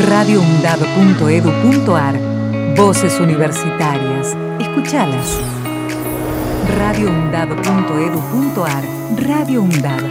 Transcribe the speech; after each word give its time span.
radioundab.edu.ar 0.00 2.18
Voces 2.76 3.18
universitarias. 3.20 4.36
Escuchalas. 4.60 5.40
radioundab.edu.ar 6.76 8.84
Radio 9.16 9.62
Undab. 9.62 10.02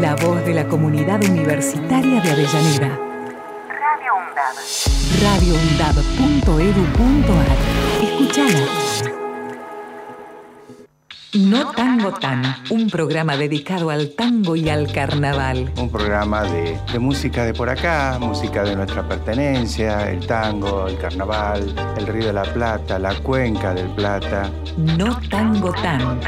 La 0.00 0.16
voz 0.16 0.44
de 0.44 0.54
la 0.54 0.66
comunidad 0.66 1.22
universitaria 1.24 2.20
de 2.20 2.30
Avellaneda. 2.30 2.98
Radio 3.68 4.14
Undab. 4.16 4.56
radioundab.edu.ar 5.22 7.56
Escuchalas. 8.02 8.89
No 11.32 11.70
Tango 11.70 12.10
Tan, 12.10 12.42
un 12.70 12.90
programa 12.90 13.36
dedicado 13.36 13.90
al 13.90 14.10
tango 14.10 14.56
y 14.56 14.68
al 14.68 14.90
carnaval. 14.90 15.72
Un 15.76 15.88
programa 15.88 16.42
de, 16.42 16.76
de, 16.92 16.98
música 16.98 17.44
de 17.44 17.54
por 17.54 17.70
acá, 17.70 18.18
música 18.18 18.64
de 18.64 18.74
nuestra 18.74 19.06
pertenencia, 19.06 20.10
el 20.10 20.26
tango, 20.26 20.88
el 20.88 20.98
carnaval, 20.98 21.72
el 21.96 22.06
Río 22.08 22.26
de 22.26 22.32
la 22.32 22.42
Plata, 22.42 22.98
la 22.98 23.14
Cuenca 23.14 23.72
del 23.72 23.88
Plata. 23.90 24.50
No 24.76 25.20
Tango 25.28 25.72
Tan. 25.74 26.18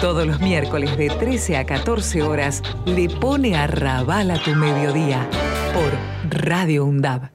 Todos 0.00 0.28
los 0.28 0.40
miércoles 0.40 0.96
de 0.96 1.08
13 1.08 1.56
a 1.56 1.66
14 1.66 2.22
horas 2.22 2.62
le 2.86 3.08
pone 3.08 3.56
a 3.56 3.66
rabal 3.66 4.30
a 4.30 4.40
tu 4.40 4.54
mediodía 4.54 5.28
por 5.74 6.40
Radio 6.40 6.84
UNDAB. 6.84 7.30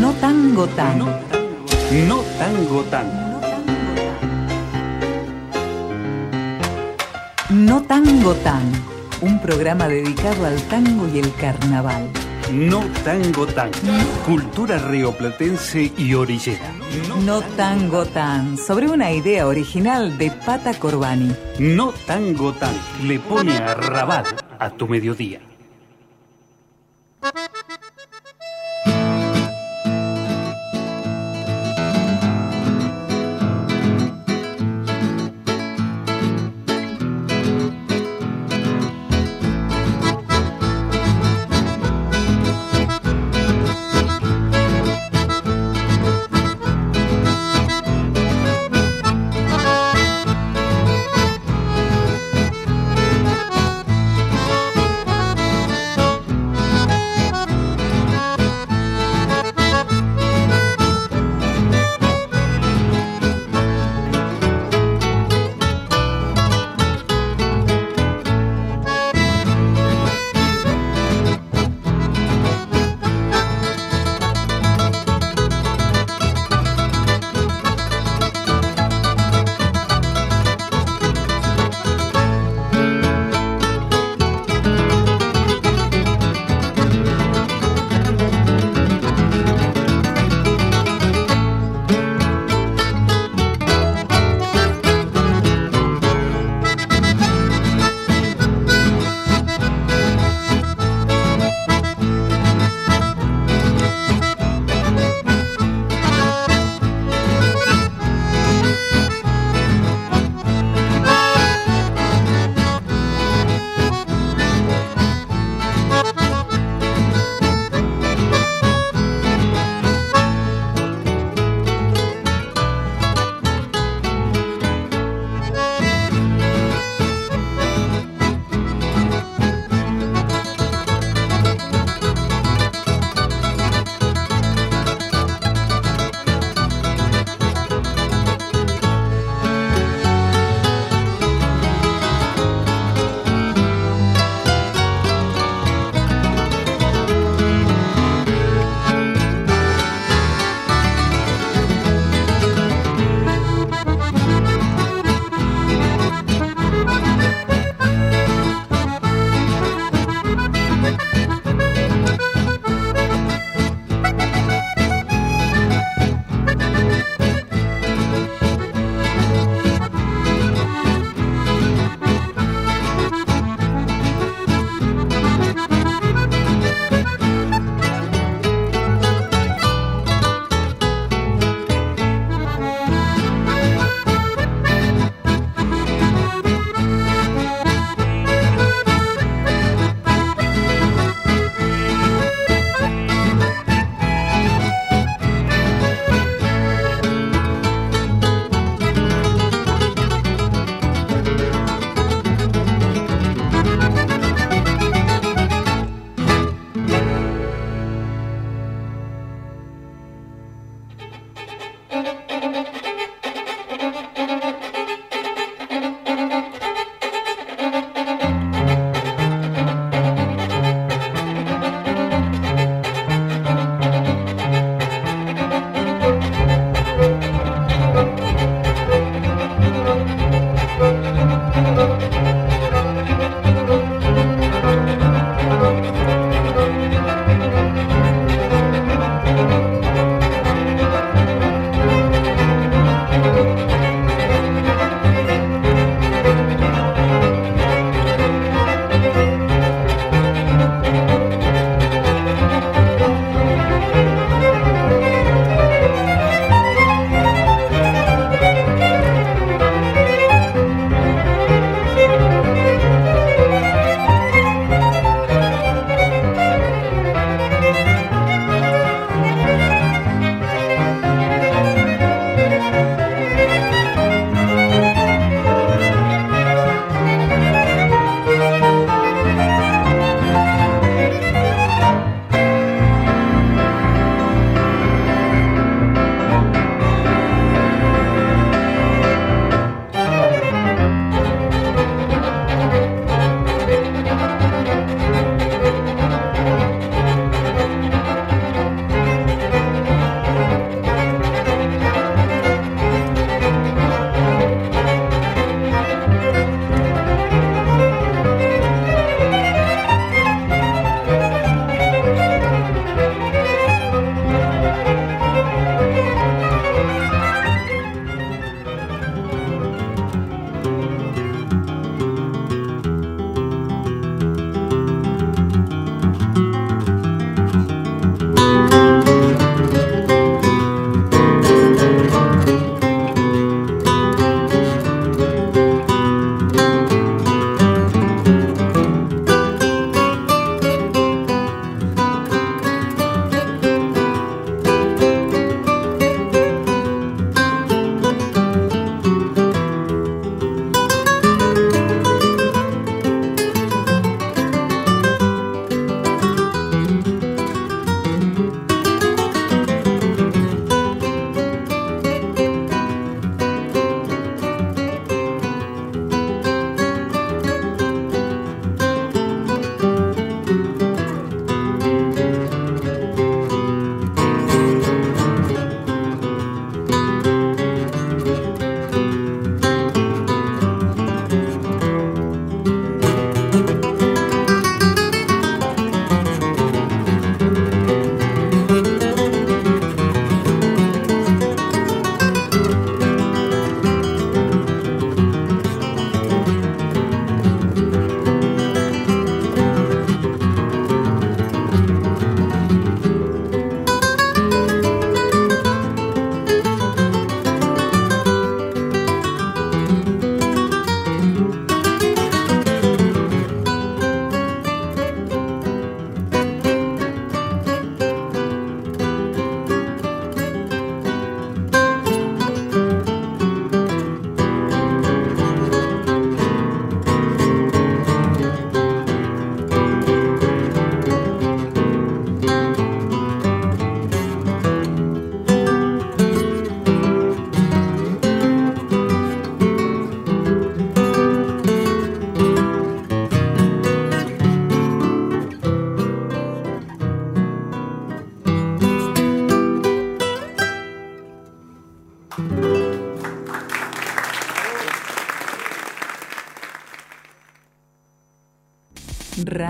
No 0.00 0.12
Tango 0.12 0.66
Tan. 0.68 0.98
No, 1.00 1.06
no 2.06 2.22
Tango 2.38 2.82
Tan. 2.84 3.27
No 7.68 7.82
Tango 7.82 8.34
Tan, 8.36 8.62
un 9.20 9.38
programa 9.42 9.88
dedicado 9.88 10.46
al 10.46 10.56
tango 10.68 11.06
y 11.14 11.18
el 11.18 11.34
carnaval. 11.34 12.08
No 12.50 12.80
Tango 13.04 13.46
Tan, 13.46 13.70
cultura 14.24 14.78
rioplatense 14.78 15.92
y 15.98 16.14
orillera. 16.14 16.72
No 17.26 17.42
Tango 17.42 18.06
Tan, 18.06 18.56
sobre 18.56 18.88
una 18.88 19.12
idea 19.12 19.46
original 19.46 20.16
de 20.16 20.30
Pata 20.30 20.72
Corbani. 20.78 21.30
No 21.58 21.92
Tango 22.06 22.54
Tan, 22.54 22.74
le 23.04 23.18
pone 23.18 23.58
a 23.58 23.74
rabat 23.74 24.26
a 24.58 24.70
tu 24.70 24.88
mediodía. 24.88 25.40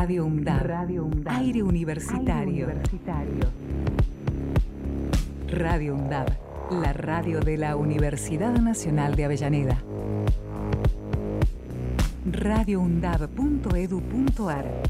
Radio 0.00 0.26
UNDAB. 0.26 0.62
Radio 0.64 1.10
Aire 1.26 1.60
universitario. 1.60 2.66
universitario. 2.66 3.50
Radio 5.48 5.96
UNDAB, 5.96 6.28
la 6.70 6.92
radio 6.92 7.40
de 7.40 7.56
la 7.56 7.74
Universidad 7.74 8.52
Nacional 8.60 9.16
de 9.16 9.24
Avellaneda. 9.24 9.82
radioundab.edu.ar 12.30 14.82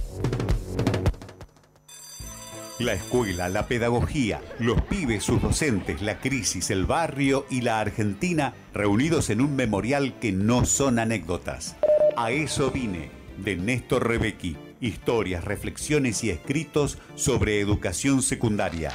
La 2.78 2.92
escuela, 2.92 3.48
la 3.48 3.66
pedagogía, 3.66 4.42
los 4.58 4.82
pibes, 4.82 5.24
sus 5.24 5.40
docentes, 5.40 6.02
la 6.02 6.20
crisis, 6.20 6.70
el 6.70 6.84
barrio 6.84 7.46
y 7.48 7.62
la 7.62 7.80
Argentina 7.80 8.52
reunidos 8.74 9.30
en 9.30 9.40
un 9.40 9.56
memorial 9.56 10.18
que 10.18 10.32
no 10.32 10.66
son 10.66 10.98
anécdotas. 10.98 11.76
A 12.14 12.30
eso 12.30 12.70
vine, 12.70 13.08
de 13.38 13.56
Néstor 13.56 14.06
Rebecki. 14.06 14.67
Historias, 14.80 15.44
reflexiones 15.44 16.22
y 16.22 16.30
escritos 16.30 16.98
sobre 17.16 17.60
educación 17.60 18.22
secundaria. 18.22 18.92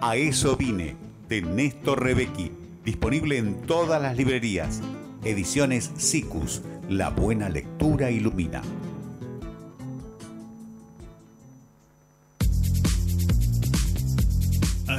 A 0.00 0.16
eso 0.16 0.56
vine, 0.56 0.96
de 1.28 1.42
Néstor 1.42 2.02
Rebecki. 2.02 2.50
Disponible 2.84 3.38
en 3.38 3.62
todas 3.62 4.00
las 4.02 4.16
librerías. 4.16 4.80
Ediciones 5.24 5.92
SICUS. 5.96 6.62
La 6.88 7.10
buena 7.10 7.48
lectura 7.48 8.10
ilumina. 8.10 8.62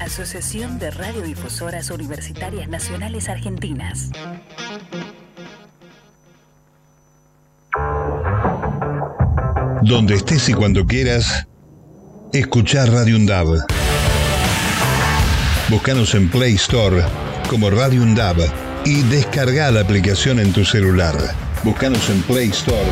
Asociación 0.00 0.78
de 0.78 0.90
Radiodifusoras 0.90 1.90
Universitarias 1.90 2.68
Nacionales 2.68 3.28
Argentinas. 3.28 4.10
Donde 9.82 10.14
estés 10.14 10.48
y 10.48 10.54
cuando 10.54 10.86
quieras, 10.86 11.46
escuchar 12.32 12.90
Radio 12.90 13.16
Undab. 13.16 13.46
Búscanos 15.68 16.14
en 16.14 16.30
Play 16.30 16.54
Store 16.54 17.02
como 17.50 17.68
Radio 17.70 18.02
Undab 18.02 18.36
y 18.84 19.02
descarga 19.02 19.70
la 19.70 19.80
aplicación 19.80 20.38
en 20.38 20.52
tu 20.52 20.64
celular. 20.64 21.14
Búscanos 21.64 22.08
en 22.08 22.22
Play 22.22 22.50
Store 22.50 22.90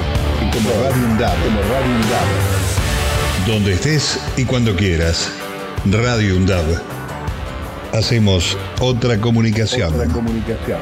como 0.53 0.71
Radio 0.71 1.07
Undab, 1.07 1.37
como 1.45 1.61
Radio 1.61 1.97
Undab. 1.97 3.47
Donde 3.47 3.75
estés 3.75 4.19
y 4.37 4.45
cuando 4.45 4.75
quieras. 4.75 5.31
Radio 5.85 6.37
Undab. 6.37 6.96
Hacemos 7.93 8.57
otra 8.81 9.21
comunicación. 9.21 9.95
Otra 9.95 10.07
comunicación. 10.09 10.81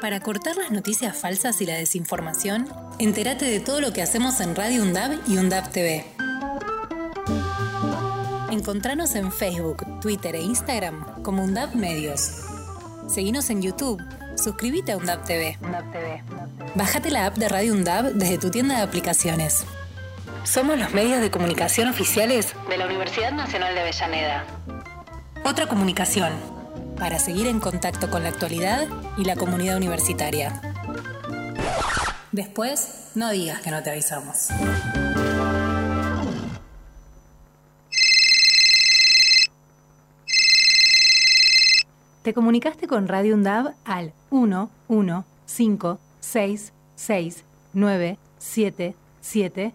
Para 0.00 0.20
cortar 0.20 0.56
las 0.56 0.70
noticias 0.70 1.16
falsas 1.16 1.60
y 1.62 1.66
la 1.66 1.76
desinformación, 1.76 2.68
entérate 2.98 3.46
de 3.46 3.60
todo 3.60 3.80
lo 3.80 3.92
que 3.92 4.02
hacemos 4.02 4.38
en 4.40 4.54
Radio 4.54 4.82
UNDAB 4.82 5.18
y 5.26 5.38
UNDAB 5.38 5.70
TV. 5.70 6.04
Encontranos 8.50 9.14
en 9.14 9.32
Facebook, 9.32 10.00
Twitter 10.00 10.36
e 10.36 10.42
Instagram 10.42 11.22
como 11.22 11.42
UNDAB 11.42 11.74
Medios. 11.74 12.42
Seguinos 13.08 13.48
en 13.50 13.62
YouTube. 13.62 14.02
Suscríbete 14.36 14.92
a 14.92 14.98
UNDAB 14.98 15.24
TV. 15.24 15.58
Bájate 16.74 17.10
la 17.10 17.26
app 17.26 17.38
de 17.38 17.48
Radio 17.48 17.72
UNDAB 17.72 18.12
desde 18.12 18.38
tu 18.38 18.50
tienda 18.50 18.76
de 18.76 18.82
aplicaciones. 18.82 19.64
Somos 20.44 20.78
los 20.78 20.92
medios 20.92 21.22
de 21.22 21.30
comunicación 21.30 21.88
oficiales 21.88 22.54
de 22.68 22.76
la 22.76 22.84
Universidad 22.84 23.32
Nacional 23.32 23.74
de 23.74 23.80
Avellaneda. 23.80 24.44
Otra 25.42 25.66
comunicación, 25.66 26.32
para 26.98 27.18
seguir 27.18 27.46
en 27.46 27.60
contacto 27.60 28.10
con 28.10 28.22
la 28.22 28.28
actualidad 28.28 28.86
y 29.16 29.24
la 29.24 29.36
comunidad 29.36 29.78
universitaria. 29.78 30.60
Después, 32.30 33.10
no 33.14 33.30
digas 33.30 33.62
que 33.62 33.70
no 33.70 33.82
te 33.82 33.90
avisamos. 33.90 34.48
Te 42.22 42.34
comunicaste 42.34 42.86
con 42.86 43.08
Radio 43.08 43.34
UNDAB 43.34 43.72
al 43.86 44.12
1 44.28 44.70
1 44.88 45.24
5 45.46 45.98
6 46.20 46.72
6 46.96 47.44
9 47.72 48.18
7 48.38 48.94
7 49.22 49.74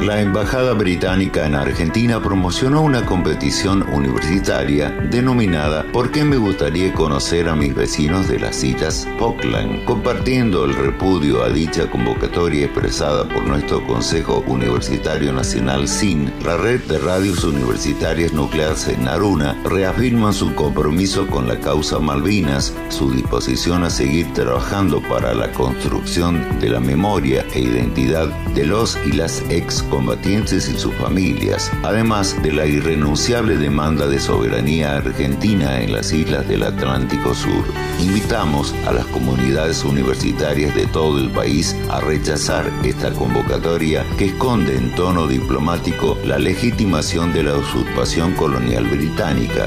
La 0.00 0.20
Embajada 0.20 0.74
Británica 0.74 1.44
en 1.44 1.56
Argentina 1.56 2.22
promocionó 2.22 2.82
una 2.82 3.04
competición 3.04 3.82
universitaria 3.92 4.90
denominada 5.10 5.84
¿Por 5.92 6.12
qué 6.12 6.22
me 6.22 6.36
gustaría 6.36 6.94
conocer 6.94 7.48
a 7.48 7.56
mis 7.56 7.74
vecinos 7.74 8.28
de 8.28 8.38
las 8.38 8.62
islas 8.62 9.08
Falkland? 9.18 9.84
Compartiendo 9.86 10.64
el 10.64 10.74
repudio 10.74 11.42
a 11.42 11.48
dicha 11.48 11.90
convocatoria 11.90 12.66
expresada 12.66 13.28
por 13.28 13.42
nuestro 13.42 13.84
Consejo 13.88 14.44
Universitario 14.46 15.32
Nacional 15.32 15.88
SIN, 15.88 16.32
la 16.44 16.56
red 16.56 16.80
de 16.84 16.98
radios 16.98 17.42
universitarias 17.42 18.32
nucleares 18.32 18.86
en 18.86 19.04
Naruna 19.04 19.60
reafirman 19.64 20.32
su 20.32 20.54
compromiso 20.54 21.26
con 21.26 21.48
la 21.48 21.58
causa 21.58 21.98
Malvinas, 21.98 22.72
su 22.88 23.10
disposición 23.10 23.82
a 23.82 23.90
seguir 23.90 24.32
trabajando 24.32 25.02
para 25.02 25.34
la 25.34 25.50
construcción 25.50 26.60
de 26.60 26.68
la 26.68 26.78
memoria 26.78 27.44
e 27.52 27.60
identidad 27.60 28.28
de 28.54 28.64
los 28.64 28.96
y 29.04 29.12
las 29.12 29.42
ex 29.50 29.82
combatientes 29.88 30.68
y 30.68 30.78
sus 30.78 30.94
familias, 30.94 31.70
además 31.82 32.40
de 32.42 32.52
la 32.52 32.66
irrenunciable 32.66 33.56
demanda 33.56 34.06
de 34.06 34.20
soberanía 34.20 34.96
argentina 34.96 35.80
en 35.80 35.92
las 35.92 36.12
islas 36.12 36.46
del 36.48 36.62
Atlántico 36.62 37.34
Sur. 37.34 37.64
Invitamos 38.00 38.74
a 38.86 38.92
las 38.92 39.06
comunidades 39.06 39.84
universitarias 39.84 40.74
de 40.74 40.86
todo 40.86 41.18
el 41.18 41.30
país 41.30 41.76
a 41.90 42.00
rechazar 42.00 42.70
esta 42.84 43.12
convocatoria 43.12 44.04
que 44.16 44.26
esconde 44.26 44.76
en 44.76 44.94
tono 44.94 45.26
diplomático 45.26 46.16
la 46.24 46.38
legitimación 46.38 47.32
de 47.32 47.42
la 47.42 47.56
usurpación 47.56 48.34
colonial 48.34 48.86
británica. 48.86 49.66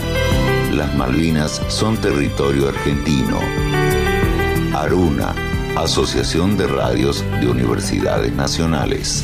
Las 0.72 0.96
Malvinas 0.96 1.62
son 1.68 1.98
territorio 1.98 2.70
argentino. 2.70 3.40
Aruna, 4.74 5.36
Asociación 5.76 6.58
de 6.58 6.68
Radios 6.68 7.24
de 7.40 7.48
Universidades 7.48 8.34
Nacionales. 8.34 9.24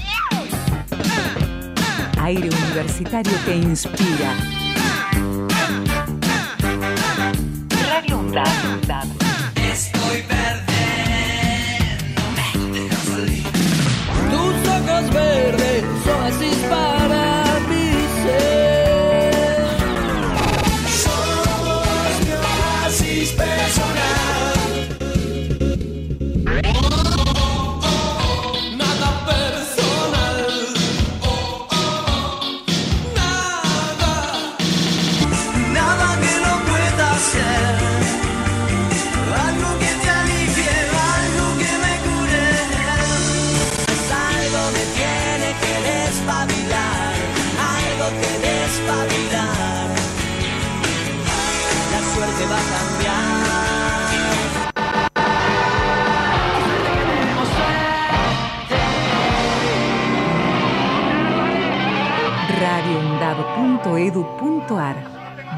Aire 2.23 2.49
universitario 2.49 3.33
que 3.45 3.55
inspira. 3.55 4.35
Radio. 7.81 8.19
Estoy 9.55 10.21
verde, 10.29 10.83
no 12.15 12.25
me. 12.37 13.41
Tus 14.29 14.69
ojos 14.69 15.13
verdes 15.13 15.60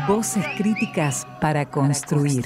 Voces 0.07 0.43
críticas 0.57 1.27
para 1.39 1.67
construir. 1.69 2.45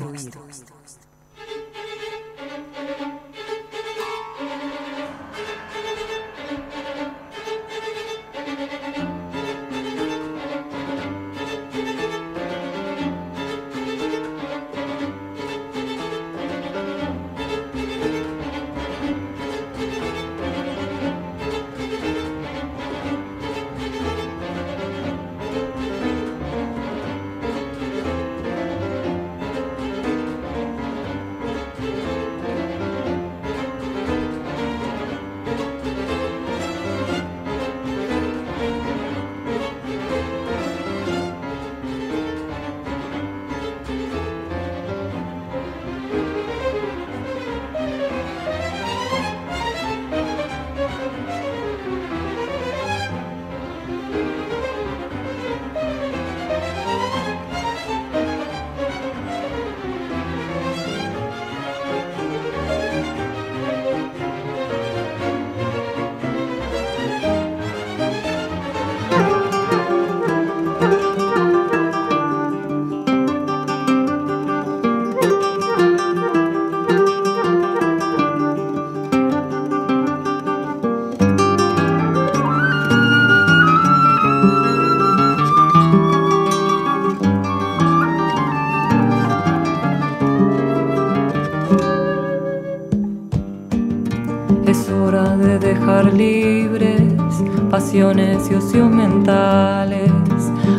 Mentales. 98.90 100.12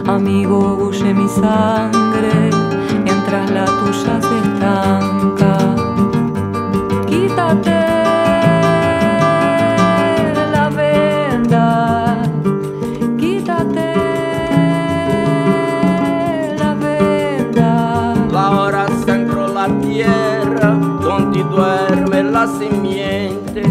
Amigo, 0.07 0.77
bulle 0.77 1.13
mi 1.13 1.29
sangre 1.29 2.51
mientras 3.05 3.51
la 3.51 3.65
tuya 3.65 4.21
se 4.21 4.39
estanca. 4.39 5.59
Quítate 7.07 7.81
la 10.53 10.69
venda, 10.71 12.23
quítate 13.19 13.95
la 16.59 16.75
venda. 16.75 18.15
La 18.31 18.51
hora 18.51 18.87
centro 19.05 19.49
la 19.49 19.67
tierra, 19.81 20.71
donde 21.03 21.43
duerme 21.43 22.23
la 22.23 22.47
simiente 22.47 23.63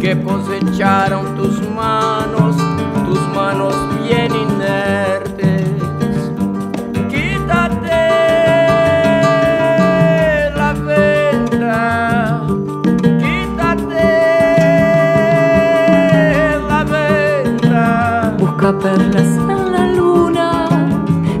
que 0.00 0.22
cosecharon 0.22 1.34
tus 1.34 1.65
Busca 18.66 18.80
perlas 18.80 19.28
en 19.48 19.70
la 19.70 19.86
luna, 19.92 20.66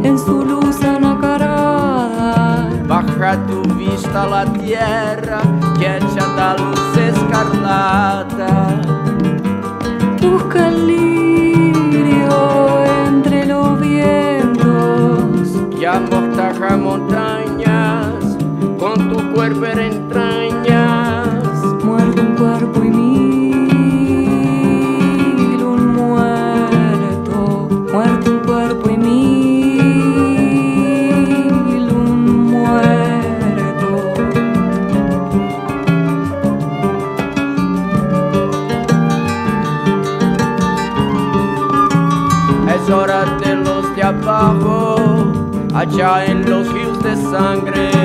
en 0.04 0.16
su 0.16 0.44
luz 0.44 0.80
anacarada. 0.84 2.68
Baja 2.86 3.44
tu 3.48 3.62
vista 3.74 4.22
a 4.22 4.26
la 4.28 4.44
tierra 4.52 5.40
que 5.76 5.96
echa 5.96 6.24
da 6.36 6.56
luz 6.56 6.96
escarlata. 6.96 8.80
Busca 10.22 10.68
el 10.68 10.86
lirio 10.86 12.84
entre 13.08 13.46
los 13.46 13.80
vientos. 13.80 15.48
Y 15.80 15.84
amortaja 15.84 16.76
montañas 16.76 18.36
con 18.78 19.10
tu 19.10 19.32
cuerpo 19.32 19.66
en 19.66 19.80
allá 45.86 46.24
en 46.26 46.48
los 46.48 46.72
ríos 46.72 47.02
de 47.02 47.16
sangre. 47.16 47.95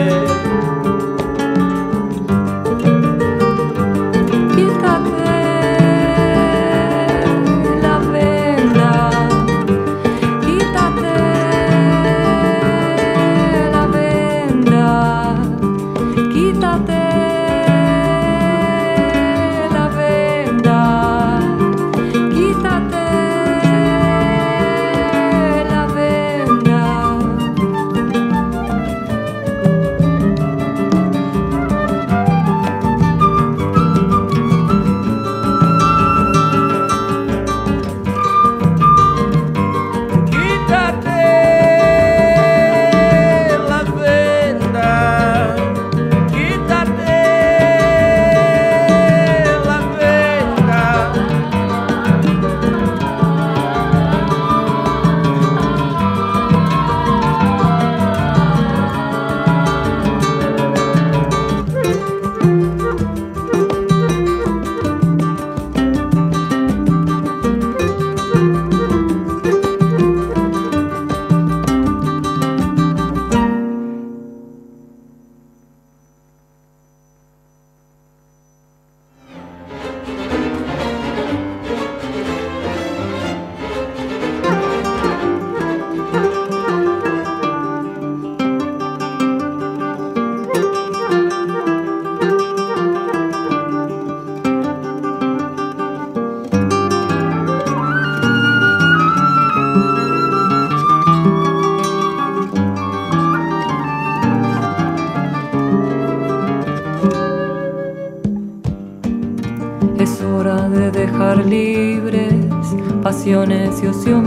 Pasiones 113.81 114.20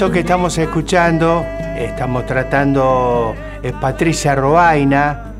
esto 0.00 0.12
que 0.12 0.20
estamos 0.20 0.56
escuchando, 0.56 1.44
estamos 1.76 2.24
tratando, 2.24 3.34
es 3.62 3.74
Patricia 3.74 4.34
Robaina, 4.34 5.34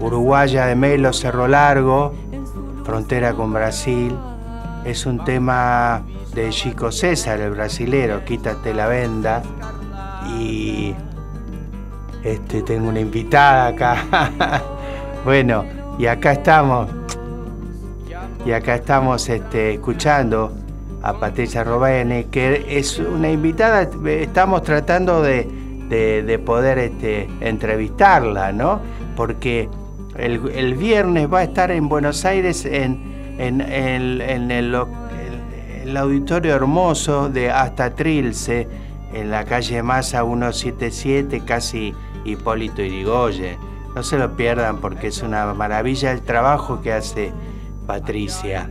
uruguaya 0.00 0.66
de 0.66 0.74
Melo, 0.74 1.12
Cerro 1.12 1.46
Largo, 1.46 2.12
frontera 2.82 3.32
con 3.34 3.52
Brasil. 3.52 4.12
Es 4.84 5.06
un 5.06 5.22
tema 5.22 6.02
de 6.34 6.48
Chico 6.50 6.90
César, 6.90 7.38
el 7.38 7.50
brasilero, 7.50 8.24
Quítate 8.24 8.74
la 8.74 8.88
venda. 8.88 9.44
Y 10.36 10.92
este, 12.24 12.62
tengo 12.62 12.88
una 12.88 12.98
invitada 12.98 13.68
acá. 13.68 14.62
bueno, 15.24 15.64
y 15.96 16.06
acá 16.06 16.32
estamos. 16.32 16.90
Y 18.44 18.50
acá 18.50 18.74
estamos 18.74 19.28
este, 19.28 19.74
escuchando 19.74 20.65
a 21.06 21.12
Patricia 21.20 21.62
Robene, 21.62 22.26
que 22.32 22.64
es 22.78 22.98
una 22.98 23.30
invitada, 23.30 23.88
estamos 24.06 24.62
tratando 24.64 25.22
de, 25.22 25.48
de- 25.88 26.22
de 26.24 26.38
poder 26.40 26.78
este, 26.78 27.28
entrevistarla, 27.40 28.50
¿no? 28.52 28.80
Porque 29.14 29.68
el, 30.16 30.74
viernes 30.74 31.32
va 31.32 31.38
a 31.40 31.42
estar 31.44 31.70
en 31.70 31.88
Buenos 31.88 32.24
Aires 32.24 32.64
en, 32.64 33.36
en- 33.38 33.60
el- 33.60 34.20
el 34.20 35.96
auditorio 35.96 36.54
hermoso 36.56 37.28
de 37.28 37.52
Hasta 37.52 37.94
Trilce, 37.94 38.66
en 39.14 39.30
la 39.30 39.44
calle 39.44 39.82
Massa 39.84 40.22
177, 40.24 41.42
casi 41.46 41.94
Hipólito 42.24 42.82
Irigoyen. 42.82 43.56
No 43.94 44.02
se 44.02 44.18
lo 44.18 44.34
pierdan 44.36 44.78
porque 44.80 45.06
es 45.06 45.22
una 45.22 45.54
maravilla 45.54 46.10
el 46.10 46.22
trabajo 46.22 46.82
que 46.82 46.92
hace 46.92 47.32
Patricia. 47.86 48.68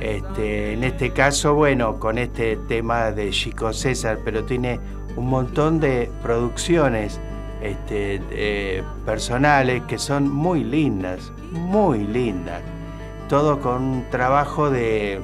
Este, 0.00 0.74
en 0.74 0.84
este 0.84 1.10
caso, 1.10 1.54
bueno, 1.54 1.98
con 1.98 2.18
este 2.18 2.56
tema 2.68 3.10
de 3.10 3.30
Chico 3.30 3.72
César, 3.72 4.20
pero 4.24 4.44
tiene 4.44 4.78
un 5.16 5.26
montón 5.26 5.80
de 5.80 6.10
producciones 6.22 7.18
este, 7.60 8.84
personales 9.04 9.82
que 9.88 9.98
son 9.98 10.28
muy 10.32 10.62
lindas, 10.62 11.32
muy 11.52 11.98
lindas. 12.04 12.60
Todo 13.28 13.58
con 13.60 13.82
un 13.82 14.04
trabajo 14.10 14.70
de, 14.70 15.20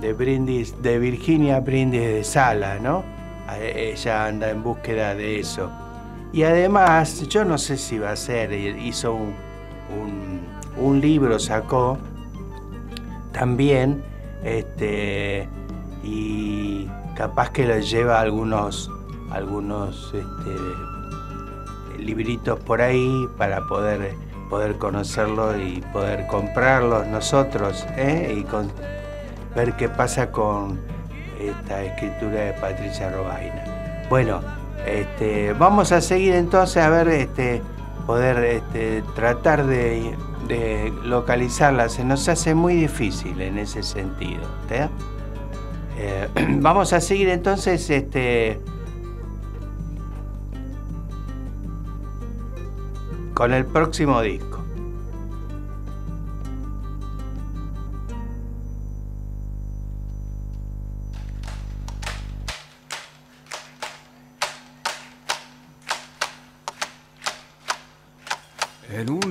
de 0.00 0.12
Brindis, 0.12 0.80
de 0.82 0.98
Virginia 0.98 1.60
Brindis 1.60 2.02
de 2.02 2.24
Sala, 2.24 2.78
¿no? 2.78 3.02
Ella 3.60 4.26
anda 4.26 4.50
en 4.50 4.62
búsqueda 4.62 5.14
de 5.14 5.40
eso. 5.40 5.70
Y 6.32 6.42
además, 6.44 7.26
yo 7.28 7.44
no 7.44 7.58
sé 7.58 7.76
si 7.78 7.98
va 7.98 8.12
a 8.12 8.16
ser, 8.16 8.52
hizo 8.52 9.14
un- 9.14 9.34
un 10.76 11.00
libro, 11.00 11.38
sacó 11.40 11.98
también, 13.32 14.02
este, 14.44 15.48
y 16.02 16.88
capaz 17.16 17.50
que 17.50 17.66
lo 17.66 17.78
lleva 17.78 18.20
algunos, 18.20 18.90
algunos 19.30 20.12
este, 20.14 22.00
libritos 22.02 22.58
por 22.60 22.80
ahí 22.80 23.28
para 23.36 23.66
poder, 23.66 24.14
poder 24.48 24.76
conocerlo 24.78 25.56
y 25.58 25.82
poder 25.92 26.26
comprarlos 26.26 27.06
nosotros, 27.06 27.86
¿eh? 27.96 28.34
y 28.36 28.46
ver 29.54 29.74
qué 29.74 29.88
pasa 29.88 30.30
con 30.30 30.80
esta 31.38 31.82
escritura 31.82 32.40
de 32.40 32.52
Patricia 32.54 33.10
Robaina. 33.10 34.06
Bueno, 34.08 34.40
este, 34.86 35.52
vamos 35.52 35.92
a 35.92 36.00
seguir 36.00 36.34
entonces 36.34 36.82
a 36.82 36.88
ver, 36.90 37.08
este, 37.08 37.62
poder 38.06 38.42
este, 38.44 39.02
tratar 39.14 39.66
de, 39.66 40.16
de 40.50 40.92
localizarla. 41.04 41.88
Se 41.88 42.04
nos 42.04 42.28
hace 42.28 42.54
muy 42.54 42.74
difícil 42.74 43.40
en 43.40 43.58
ese 43.58 43.82
sentido. 43.82 44.42
Eh, 45.96 46.28
vamos 46.60 46.92
a 46.92 47.00
seguir 47.00 47.28
entonces 47.28 47.88
este, 47.88 48.60
con 53.34 53.54
el 53.54 53.64
próximo 53.64 54.20
disco. 54.20 54.49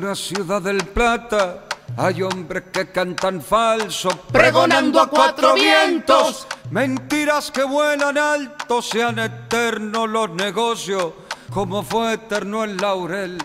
Una 0.10 0.16
ciudad 0.16 0.60
del 0.60 0.84
Plata 0.88 1.66
hay 1.96 2.24
hombres 2.24 2.64
que 2.74 2.92
cantan 2.92 3.44
falso, 3.44 4.10
Pregonando 4.32 5.00
a 5.00 5.08
cuatro 5.08 5.54
vientos. 5.54 6.48
Mentiras 6.72 7.52
que 7.52 7.64
vuelan 7.64 8.18
alto, 8.18 8.82
sean 8.82 9.20
eternos 9.20 10.10
los 10.10 10.32
negocios, 10.32 11.14
como 11.54 11.84
fue 11.84 12.14
eterno 12.14 12.64
el 12.64 12.78
laurel. 12.78 13.38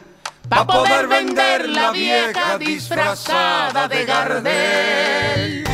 Pa' 0.48 0.66
poder 0.66 1.06
vender 1.06 1.68
la 1.68 1.90
vieja 1.90 2.56
disfrazada 2.56 3.86
de 3.86 4.06
Gardel. 4.06 5.73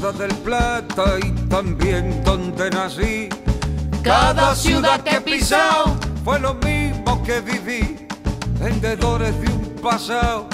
Ciudad 0.00 0.14
del 0.14 0.34
Plata 0.36 1.18
y 1.22 1.30
también 1.50 2.24
donde 2.24 2.70
nací. 2.70 3.28
Cada 4.02 4.54
ciudad 4.54 5.02
que 5.02 5.16
he 5.16 5.20
pisado 5.20 5.94
fue 6.24 6.40
lo 6.40 6.54
mismo 6.54 7.22
que 7.22 7.42
viví. 7.42 8.06
Vendedores 8.58 9.38
de 9.42 9.48
un 9.52 9.76
pasado 9.82 10.48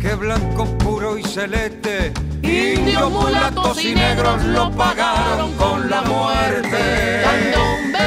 que 0.00 0.14
blanco 0.14 0.66
puro 0.78 1.18
y 1.18 1.24
celeste. 1.24 2.12
Indios, 2.42 3.10
mulatos 3.10 3.82
y 3.84 3.96
negros 3.96 4.44
lo 4.44 4.70
pagaron 4.70 5.52
con 5.54 5.90
la 5.90 6.02
muerte. 6.02 7.22
Candombe 7.24 7.98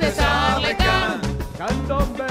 de 0.00 0.12
Sarlecán. 0.12 1.20
Candombe 1.56 2.27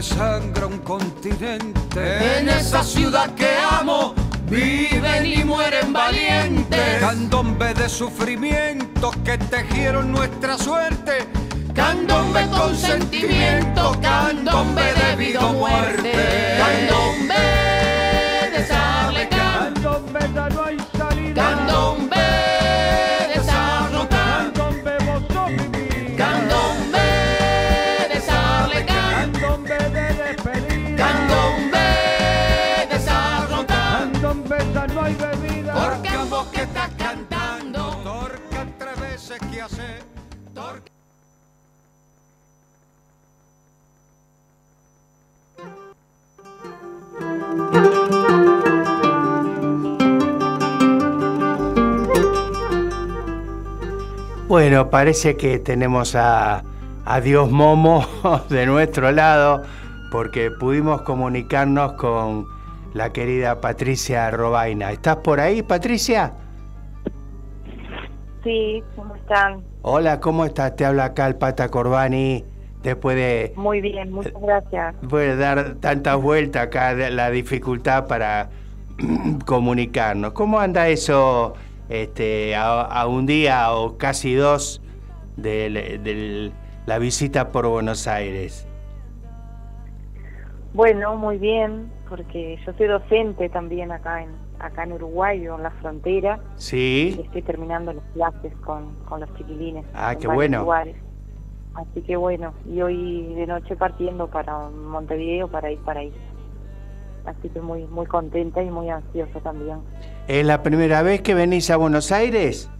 un 0.00 0.78
continente. 0.78 2.38
En 2.38 2.48
esa 2.48 2.82
ciudad 2.82 3.34
que 3.34 3.50
amo 3.70 4.14
viven 4.48 5.26
y 5.26 5.44
mueren 5.44 5.92
valientes. 5.92 7.00
Candombe 7.00 7.74
de 7.74 7.86
sufrimiento 7.86 9.10
que 9.22 9.36
tejieron 9.36 10.10
nuestra 10.10 10.56
suerte. 10.56 11.28
Candombe 11.74 12.46
con 12.48 12.74
sentimiento, 12.74 13.94
candombe 14.00 14.94
de 14.94 15.16
vida 15.16 15.44
o 15.44 15.52
muerte. 15.52 16.12
Candombe 16.56 17.34
de 18.52 18.66
Sarlecán. 18.66 19.74
Candombe 19.74 20.20
ya 20.34 20.48
no 20.48 20.64
hay 20.64 20.78
salida. 20.96 21.42
Candombe 21.42 22.09
Bueno, 54.50 54.90
parece 54.90 55.36
que 55.36 55.60
tenemos 55.60 56.16
a, 56.16 56.64
a 57.04 57.20
Dios 57.20 57.52
Momo 57.52 58.04
de 58.50 58.66
nuestro 58.66 59.12
lado 59.12 59.62
porque 60.10 60.50
pudimos 60.50 61.02
comunicarnos 61.02 61.92
con 61.92 62.46
la 62.92 63.12
querida 63.12 63.60
Patricia 63.60 64.28
Robaina. 64.32 64.90
¿Estás 64.90 65.18
por 65.18 65.38
ahí, 65.38 65.62
Patricia? 65.62 66.32
Sí, 68.42 68.82
¿cómo 68.96 69.14
están? 69.14 69.62
Hola, 69.82 70.18
¿cómo 70.18 70.44
estás? 70.44 70.74
Te 70.74 70.84
habla 70.84 71.04
acá 71.04 71.28
el 71.28 71.36
Pata 71.36 71.68
Corbani. 71.68 72.44
Después 72.82 73.14
de... 73.14 73.52
Muy 73.54 73.80
bien, 73.80 74.10
muchas 74.10 74.32
gracias. 74.42 74.96
Puede 75.08 75.36
dar 75.36 75.76
tantas 75.76 76.20
vueltas 76.20 76.64
acá, 76.64 76.92
la 76.94 77.30
dificultad 77.30 78.08
para 78.08 78.50
comunicarnos. 79.46 80.32
¿Cómo 80.32 80.58
anda 80.58 80.88
eso 80.88 81.54
este, 81.90 82.54
a, 82.56 83.06
un 83.06 83.26
día 83.26 83.72
o 83.72 83.98
casi 83.98 84.34
dos 84.34 84.80
de, 85.36 86.52
la 86.86 86.98
visita 86.98 87.48
por 87.48 87.66
Buenos 87.68 88.06
Aires? 88.06 88.66
Bueno, 90.72 91.16
muy 91.16 91.36
bien, 91.36 91.90
porque 92.08 92.58
yo 92.64 92.72
soy 92.74 92.86
docente 92.86 93.48
también 93.48 93.92
acá 93.92 94.22
en 94.22 94.50
acá 94.60 94.84
en 94.84 94.92
Uruguay, 94.92 95.44
en 95.44 95.62
la 95.62 95.70
frontera. 95.70 96.38
Sí. 96.56 97.16
Y 97.18 97.22
estoy 97.22 97.42
terminando 97.42 97.92
las 97.92 98.04
clases 98.14 98.54
con, 98.58 98.94
con 99.06 99.20
los 99.20 99.34
chiquilines. 99.34 99.84
Ah, 99.94 100.14
qué 100.14 100.28
bueno. 100.28 100.66
Así 101.74 102.02
que 102.02 102.16
bueno, 102.16 102.52
y 102.66 102.82
hoy 102.82 103.32
de 103.34 103.46
noche 103.46 103.76
partiendo 103.76 104.26
para 104.26 104.68
Montevideo 104.68 105.48
para 105.48 105.70
ir 105.70 105.78
para 105.80 106.00
ahí. 106.00 106.12
Así 107.24 107.48
que 107.48 107.60
muy 107.60 107.86
muy 107.86 108.06
contenta 108.06 108.62
y 108.62 108.70
muy 108.70 108.90
ansiosa 108.90 109.40
también. 109.40 109.78
¿Es 110.28 110.44
la 110.44 110.62
primera 110.62 111.02
vez 111.02 111.22
que 111.22 111.34
venís 111.34 111.70
a 111.70 111.76
Buenos 111.76 112.12
Aires? 112.12 112.70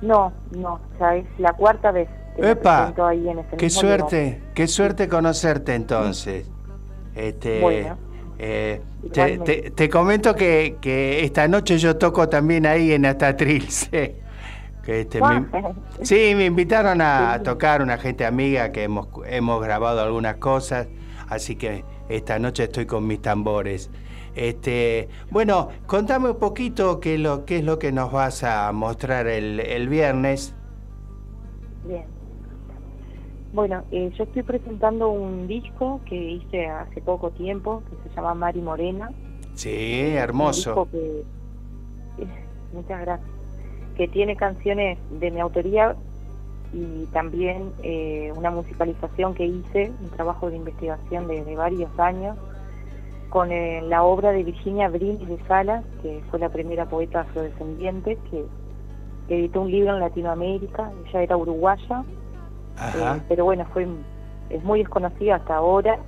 No, 0.00 0.32
no, 0.50 0.80
ya 0.98 1.16
es 1.16 1.26
la 1.38 1.52
cuarta 1.52 1.92
vez 1.92 2.08
que 2.36 2.50
¡Epa! 2.50 2.92
ahí 3.06 3.28
en 3.28 3.38
ese 3.38 3.56
Qué 3.56 3.70
suerte, 3.70 4.42
qué 4.54 4.66
suerte 4.66 5.08
conocerte 5.08 5.74
entonces. 5.74 6.50
Este, 7.14 7.60
bueno. 7.60 7.96
Eh, 8.38 8.80
te, 9.76 9.88
comento 9.88 10.34
que, 10.34 10.76
que, 10.80 11.24
esta 11.24 11.46
noche 11.46 11.78
yo 11.78 11.96
toco 11.96 12.28
también 12.28 12.66
ahí 12.66 12.92
en 12.92 13.06
Atatrilce. 13.06 14.20
Que 14.82 15.02
este, 15.02 15.20
sí, 16.02 16.32
me 16.34 16.46
invitaron 16.46 17.00
a 17.00 17.40
tocar 17.44 17.82
una 17.82 17.98
gente 17.98 18.26
amiga 18.26 18.72
que 18.72 18.82
hemos, 18.82 19.06
hemos 19.26 19.62
grabado 19.62 20.00
algunas 20.00 20.38
cosas, 20.38 20.88
así 21.28 21.54
que 21.54 21.84
esta 22.16 22.38
noche 22.38 22.64
estoy 22.64 22.86
con 22.86 23.06
mis 23.06 23.20
tambores. 23.20 23.90
Este, 24.34 25.08
bueno, 25.30 25.68
contame 25.86 26.30
un 26.30 26.38
poquito 26.38 27.00
qué, 27.00 27.18
lo, 27.18 27.44
qué 27.44 27.58
es 27.58 27.64
lo 27.64 27.78
que 27.78 27.92
nos 27.92 28.12
vas 28.12 28.44
a 28.44 28.72
mostrar 28.72 29.26
el, 29.26 29.60
el 29.60 29.88
viernes. 29.88 30.54
Bien. 31.86 32.04
Bueno, 33.52 33.82
eh, 33.90 34.10
yo 34.16 34.24
estoy 34.24 34.42
presentando 34.42 35.10
un 35.10 35.46
disco 35.46 36.00
que 36.06 36.16
hice 36.16 36.66
hace 36.66 37.02
poco 37.02 37.30
tiempo, 37.32 37.82
que 37.90 38.08
se 38.08 38.16
llama 38.16 38.34
Mari 38.34 38.62
Morena. 38.62 39.10
Sí, 39.54 40.14
hermoso. 40.14 40.88
que, 40.90 41.22
muchas 42.72 43.00
gracias. 43.02 43.30
Que 43.96 44.08
tiene 44.08 44.36
canciones 44.36 44.98
de 45.20 45.30
mi 45.30 45.40
autoría 45.40 45.94
y 46.72 47.06
también 47.12 47.72
eh, 47.82 48.32
una 48.36 48.50
musicalización 48.50 49.34
que 49.34 49.46
hice, 49.46 49.92
un 50.00 50.10
trabajo 50.10 50.48
de 50.48 50.56
investigación 50.56 51.28
de, 51.28 51.54
varios 51.54 51.90
años, 51.98 52.36
con 53.28 53.50
eh, 53.50 53.82
la 53.82 54.02
obra 54.02 54.30
de 54.32 54.42
Virginia 54.42 54.88
Brindis 54.88 55.28
de 55.28 55.38
Salas, 55.46 55.84
que 56.02 56.22
fue 56.30 56.38
la 56.38 56.48
primera 56.48 56.88
poeta 56.88 57.20
afrodescendiente 57.20 58.18
que 58.30 58.44
editó 59.28 59.62
un 59.62 59.70
libro 59.70 59.94
en 59.94 60.00
Latinoamérica, 60.00 60.90
ella 61.06 61.22
era 61.22 61.36
uruguaya 61.36 62.04
eh, 62.80 63.20
pero 63.28 63.44
bueno, 63.44 63.66
fue 63.72 63.86
es 64.50 64.62
muy 64.64 64.80
desconocida 64.80 65.36
hasta 65.36 65.56
ahora 65.56 65.98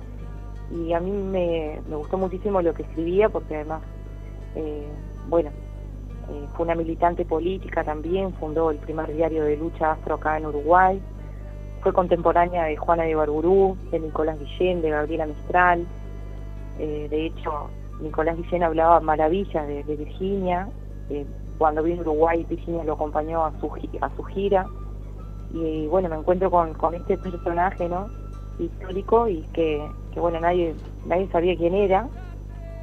y 0.71 0.93
a 0.93 0.99
mí 0.99 1.11
me, 1.11 1.79
gustó 1.89 2.17
muchísimo 2.17 2.61
lo 2.61 2.73
que 2.73 2.83
escribía 2.83 3.29
porque 3.29 3.55
además, 3.55 3.81
eh, 4.55 4.87
bueno, 5.27 5.51
eh, 6.29 6.47
fue 6.55 6.65
una 6.65 6.75
militante 6.75 7.25
política 7.25 7.83
también, 7.83 8.33
fundó 8.33 8.71
el 8.71 8.77
primer 8.77 9.13
diario 9.13 9.43
de 9.43 9.57
lucha 9.57 9.91
afro 9.93 10.15
acá 10.15 10.37
en 10.37 10.45
Uruguay, 10.45 11.01
fue 11.81 11.93
contemporánea 11.93 12.63
de 12.65 12.77
Juana 12.77 13.03
de 13.03 13.15
Barburú, 13.15 13.77
de 13.91 13.99
Nicolás 13.99 14.39
Guillén, 14.39 14.81
de 14.81 14.89
Gabriela 14.89 15.27
Mistral, 15.27 15.85
de 16.77 17.25
hecho 17.25 17.69
Nicolás 18.01 18.37
Guillén 18.37 18.63
hablaba 18.63 18.99
maravillas 18.99 19.67
de, 19.67 19.83
Virginia, 19.83 20.67
cuando 21.57 21.83
vino 21.83 21.99
a 21.99 22.01
Uruguay 22.01 22.45
Virginia 22.49 22.83
lo 22.83 22.93
acompañó 22.93 23.45
a 23.45 23.51
su, 23.59 23.71
a 24.01 24.09
su 24.15 24.23
gira, 24.23 24.65
y 25.53 25.87
bueno, 25.87 26.09
me 26.09 26.15
encuentro 26.15 26.51
con, 26.51 26.73
con 26.73 26.95
este 26.95 27.17
personaje, 27.17 27.87
¿no? 27.87 28.07
Histórico 28.59 29.27
y 29.27 29.41
que, 29.53 29.87
que, 30.13 30.19
bueno, 30.19 30.39
nadie 30.39 30.75
nadie 31.05 31.27
sabía 31.29 31.55
quién 31.55 31.73
era, 31.73 32.07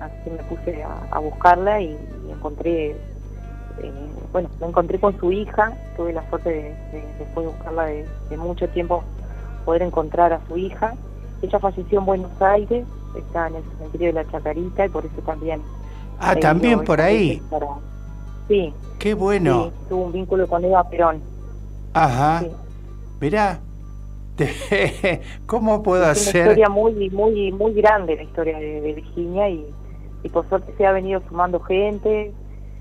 así 0.01 0.31
me 0.31 0.43
puse 0.45 0.83
a, 0.83 1.19
buscarla 1.19 1.81
y, 1.81 1.97
encontré, 2.31 2.97
eh, 3.81 3.93
bueno, 4.33 4.49
me 4.61 4.67
encontré 4.67 4.99
con 4.99 5.19
su 5.19 5.33
hija, 5.33 5.73
tuve 5.97 6.13
la 6.13 6.29
suerte 6.29 6.51
de, 6.51 7.05
después 7.19 7.47
de 7.47 7.53
buscarla 7.53 7.85
de, 7.85 8.37
mucho 8.37 8.69
tiempo 8.69 9.03
poder 9.65 9.83
encontrar 9.83 10.33
a 10.33 10.41
su 10.49 10.57
hija. 10.57 10.95
Ella 11.43 11.59
falleció 11.59 11.99
en 11.99 12.07
Buenos 12.07 12.43
Aires, 12.43 12.87
está 13.17 13.49
en 13.49 13.57
el 13.57 13.63
cementerio 13.65 14.07
de 14.09 14.13
la 14.13 14.31
Chacarita 14.31 14.87
y 14.87 14.89
por 14.89 15.05
eso 15.05 15.21
también... 15.27 15.61
Ah, 16.19 16.37
también 16.37 16.85
por 16.85 17.01
ahí. 17.01 17.43
Sí. 18.49 18.73
Qué 18.99 19.15
bueno. 19.15 19.73
tuvo 19.89 20.05
un 20.05 20.13
vínculo 20.13 20.47
con 20.47 20.65
Eva 20.65 20.89
Perón. 20.89 21.21
Ajá. 21.95 22.45
Mirá, 23.21 23.61
¿cómo 25.47 25.83
puedo 25.83 26.05
hacer? 26.07 26.29
Es 26.29 26.35
una 26.35 26.53
historia 26.53 26.69
muy, 26.69 27.11
muy, 27.11 27.53
muy 27.53 27.73
grande 27.75 28.17
la 28.17 28.23
historia 28.23 28.59
de, 28.59 28.93
Virginia 28.95 29.49
y, 29.49 29.67
por 30.33 30.49
suerte 30.49 30.73
se 30.77 30.87
ha 30.87 30.93
venido 30.93 31.21
sumando 31.29 31.61
gente. 31.61 32.33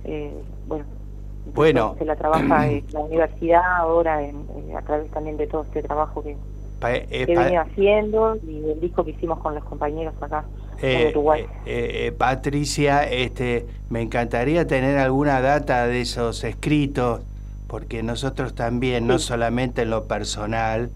Eh, 0.04 0.34
bueno, 0.78 0.86
bueno. 1.54 1.96
Se 1.98 2.06
la 2.06 2.16
trabaja 2.16 2.68
en 2.68 2.86
la 2.92 3.00
universidad 3.00 3.62
ahora 3.78 4.24
en, 4.24 4.46
a 4.78 4.82
través 4.82 5.12
también 5.12 5.38
de 5.38 5.48
todo 5.48 5.64
este 5.64 5.82
trabajo 5.84 6.24
que, 6.24 6.32
eh, 6.32 7.08
he 7.10 7.26
venido 7.26 7.62
haciendo 7.62 8.38
y 8.48 8.70
el 8.70 8.80
disco 8.80 9.04
que 9.04 9.12
hicimos 9.12 9.40
con 9.40 9.54
los 9.54 9.64
compañeros 9.64 10.14
acá. 10.22 10.46
en 10.82 11.08
eh, 11.08 11.10
Uruguay. 11.12 11.46
Patricia, 12.18 13.04
este, 13.04 13.68
me 13.90 14.02
encantaría 14.02 14.66
tener 14.66 14.98
alguna 14.98 15.42
data 15.42 15.86
de 15.88 16.02
esos 16.02 16.44
escritos 16.44 17.22
porque 17.72 18.04
nosotros 18.04 18.54
también, 18.54 19.08
no 19.08 19.18
solamente 19.18 19.84
en 19.84 19.92
lo 19.92 20.04
personal, 20.06 20.92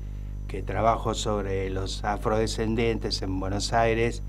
que 0.50 0.62
trabajo 0.62 1.14
sobre 1.14 1.70
los 1.70 2.04
afrodescendientes 2.04 3.22
en 3.22 3.40
Buenos 3.40 3.72
Aires, 3.72 4.24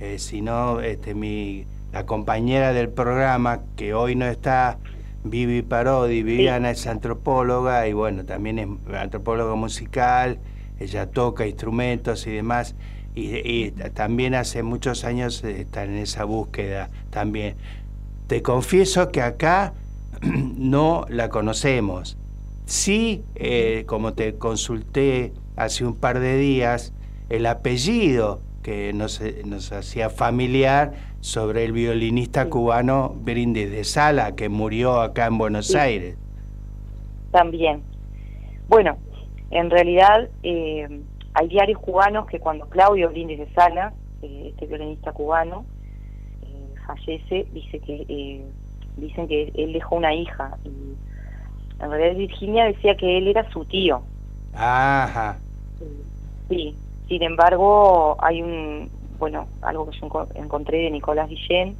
eh, 0.00 0.18
sino 0.18 0.80
este, 0.80 1.14
mi, 1.14 1.66
la 1.92 2.06
compañera 2.06 2.72
del 2.72 2.88
programa, 2.88 3.62
que 3.76 3.94
hoy 3.94 4.14
no 4.14 4.26
está, 4.26 4.78
Vivi 5.24 5.62
Parodi, 5.62 6.22
Viviana 6.22 6.70
es 6.70 6.86
antropóloga 6.86 7.86
y 7.88 7.92
bueno, 7.92 8.24
también 8.24 8.58
es 8.58 8.68
antropóloga 8.94 9.54
musical, 9.54 10.38
ella 10.78 11.10
toca 11.10 11.46
instrumentos 11.46 12.26
y 12.26 12.30
demás, 12.30 12.74
y, 13.14 13.36
y 13.36 13.70
también 13.94 14.34
hace 14.34 14.62
muchos 14.62 15.04
años 15.04 15.44
está 15.44 15.84
en 15.84 15.96
esa 15.96 16.24
búsqueda 16.24 16.90
también. 17.10 17.56
Te 18.28 18.42
confieso 18.42 19.10
que 19.10 19.22
acá 19.22 19.74
no 20.22 21.04
la 21.08 21.28
conocemos. 21.28 22.16
Sí, 22.66 23.24
eh, 23.34 23.82
como 23.86 24.12
te 24.12 24.36
consulté 24.36 25.32
hace 25.56 25.84
un 25.84 25.96
par 25.96 26.20
de 26.20 26.38
días, 26.38 26.92
el 27.28 27.46
apellido 27.46 28.40
que 28.62 28.92
nos, 28.92 29.20
nos 29.44 29.72
hacía 29.72 30.08
familiar 30.08 30.92
sobre 31.20 31.64
el 31.64 31.72
violinista 31.72 32.48
cubano 32.48 33.14
Brindis 33.14 33.70
de 33.70 33.84
Sala, 33.84 34.34
que 34.34 34.48
murió 34.48 35.00
acá 35.00 35.26
en 35.26 35.38
Buenos 35.38 35.74
Aires. 35.74 36.16
También. 37.30 37.82
Bueno, 38.68 38.96
en 39.50 39.70
realidad 39.70 40.28
eh, 40.42 41.02
hay 41.34 41.48
diarios 41.48 41.78
cubanos 41.80 42.26
que 42.26 42.40
cuando 42.40 42.66
Claudio 42.68 43.10
Brindis 43.10 43.38
de 43.38 43.52
Sala, 43.52 43.92
eh, 44.22 44.48
este 44.50 44.66
violinista 44.66 45.12
cubano, 45.12 45.64
fallece, 46.90 47.46
dice 47.52 47.78
que 47.80 48.42
dicen 48.96 49.28
que 49.28 49.52
él 49.54 49.72
dejó 49.72 49.96
una 49.96 50.14
hija 50.14 50.56
y 50.64 50.68
en 51.82 51.90
realidad 51.90 52.16
Virginia 52.16 52.64
decía 52.66 52.96
que 52.96 53.18
él 53.18 53.28
era 53.28 53.48
su 53.50 53.64
tío. 53.64 54.02
Ajá. 54.52 55.38
Sí, 56.48 56.74
sin 57.08 57.22
embargo 57.22 58.16
hay 58.22 58.42
un, 58.42 58.90
bueno, 59.20 59.46
algo 59.62 59.88
que 59.88 59.98
yo 60.00 60.26
encontré 60.34 60.78
de 60.78 60.90
Nicolás 60.90 61.28
Guillén 61.28 61.76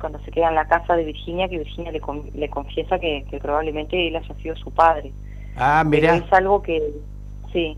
cuando 0.00 0.20
se 0.20 0.30
queda 0.30 0.48
en 0.48 0.54
la 0.54 0.68
casa 0.68 0.94
de 0.94 1.04
Virginia, 1.04 1.48
que 1.48 1.58
Virginia 1.58 1.90
le, 1.90 2.00
le 2.34 2.48
confiesa 2.48 2.98
que, 2.98 3.26
probablemente 3.42 4.08
él 4.08 4.16
haya 4.16 4.34
sido 4.36 4.56
su 4.56 4.70
padre. 4.70 5.12
Ah, 5.56 5.82
mira. 5.84 6.14
es 6.14 6.32
algo 6.32 6.62
que, 6.62 6.80
sí, 7.52 7.76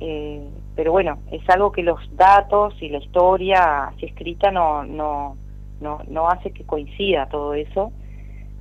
eh, 0.00 0.48
pero 0.76 0.92
bueno, 0.92 1.18
es 1.32 1.42
algo 1.50 1.72
que 1.72 1.82
los 1.82 1.98
datos 2.16 2.80
y 2.80 2.88
la 2.88 2.98
historia 2.98 3.88
así 3.88 4.06
escrita 4.06 4.52
no, 4.52 4.84
no, 4.84 5.36
no, 5.80 6.00
no 6.08 6.28
hace 6.28 6.52
que 6.52 6.64
coincida 6.64 7.28
todo 7.28 7.54
eso. 7.54 7.90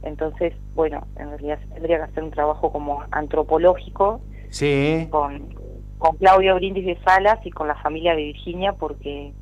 Entonces, 0.02 0.54
bueno, 0.74 1.06
en 1.18 1.30
realidad 1.30 1.60
tendría 1.74 1.98
que 1.98 2.04
hacer 2.04 2.24
un 2.24 2.32
trabajo 2.32 2.72
como 2.72 3.04
antropológico 3.12 4.20
sí. 4.50 5.08
con, 5.12 5.54
con 5.98 6.18
Claudio 6.18 6.56
Brindis 6.56 6.86
de 6.86 6.98
Salas 7.04 7.40
y 7.46 7.52
con 7.52 7.68
la 7.68 7.76
familia 7.76 8.16
de 8.16 8.24
Virginia, 8.24 8.74
porque 8.74 9.34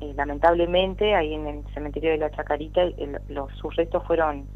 eh, 0.00 0.12
lamentablemente 0.14 1.14
ahí 1.14 1.34
en 1.34 1.46
el 1.46 1.64
cementerio 1.74 2.10
de 2.10 2.18
la 2.18 2.30
Chacarita 2.30 2.82
los, 3.28 3.50
sus 3.56 3.74
restos 3.76 4.04
fueron, 4.06 4.46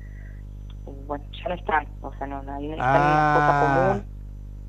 eh, 0.87 1.03
bueno, 1.07 1.25
ya 1.33 1.49
no 1.49 1.55
están, 1.55 1.87
o 2.03 2.13
sea, 2.15 2.27
no, 2.27 2.43
no 2.43 2.55
hay 2.55 2.69
una, 2.69 2.77
Ah. 2.81 4.03
común. 4.03 4.05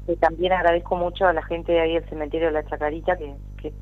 Y 0.08 0.16
también 0.18 0.52
agradezco 0.54 0.96
mucho 0.96 1.26
a 1.28 1.34
la 1.34 1.44
gente 1.44 1.72
de 1.72 1.82
ahí 1.82 1.94
del 1.94 2.10
cementerio 2.10 2.48
de 2.48 2.54
la 2.54 2.66
Chacarita 2.66 3.16
que, 3.18 3.36
que 3.58 3.74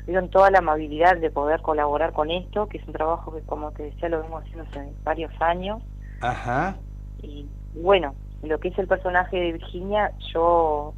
tuvieron 0.00 0.28
toda 0.28 0.50
la 0.50 0.58
amabilidad 0.58 1.16
de 1.16 1.30
poder 1.30 1.62
colaborar 1.62 2.12
con 2.12 2.30
esto, 2.30 2.66
que 2.66 2.78
es 2.78 2.86
un 2.86 2.92
trabajo 2.92 3.32
que, 3.32 3.40
como 3.42 3.70
te 3.72 3.84
decía, 3.84 4.08
lo 4.08 4.22
vengo 4.22 4.38
haciendo 4.38 4.64
hace 4.64 4.92
varios 5.02 5.32
años. 5.40 5.82
Ajá. 6.20 6.76
Y 7.22 7.46
bueno, 7.74 8.14
lo 8.42 8.58
que 8.58 8.68
es 8.68 8.78
el 8.78 8.86
personaje 8.86 9.38
de 9.38 9.52
Virginia, 9.52 10.12
yo, 10.32 10.94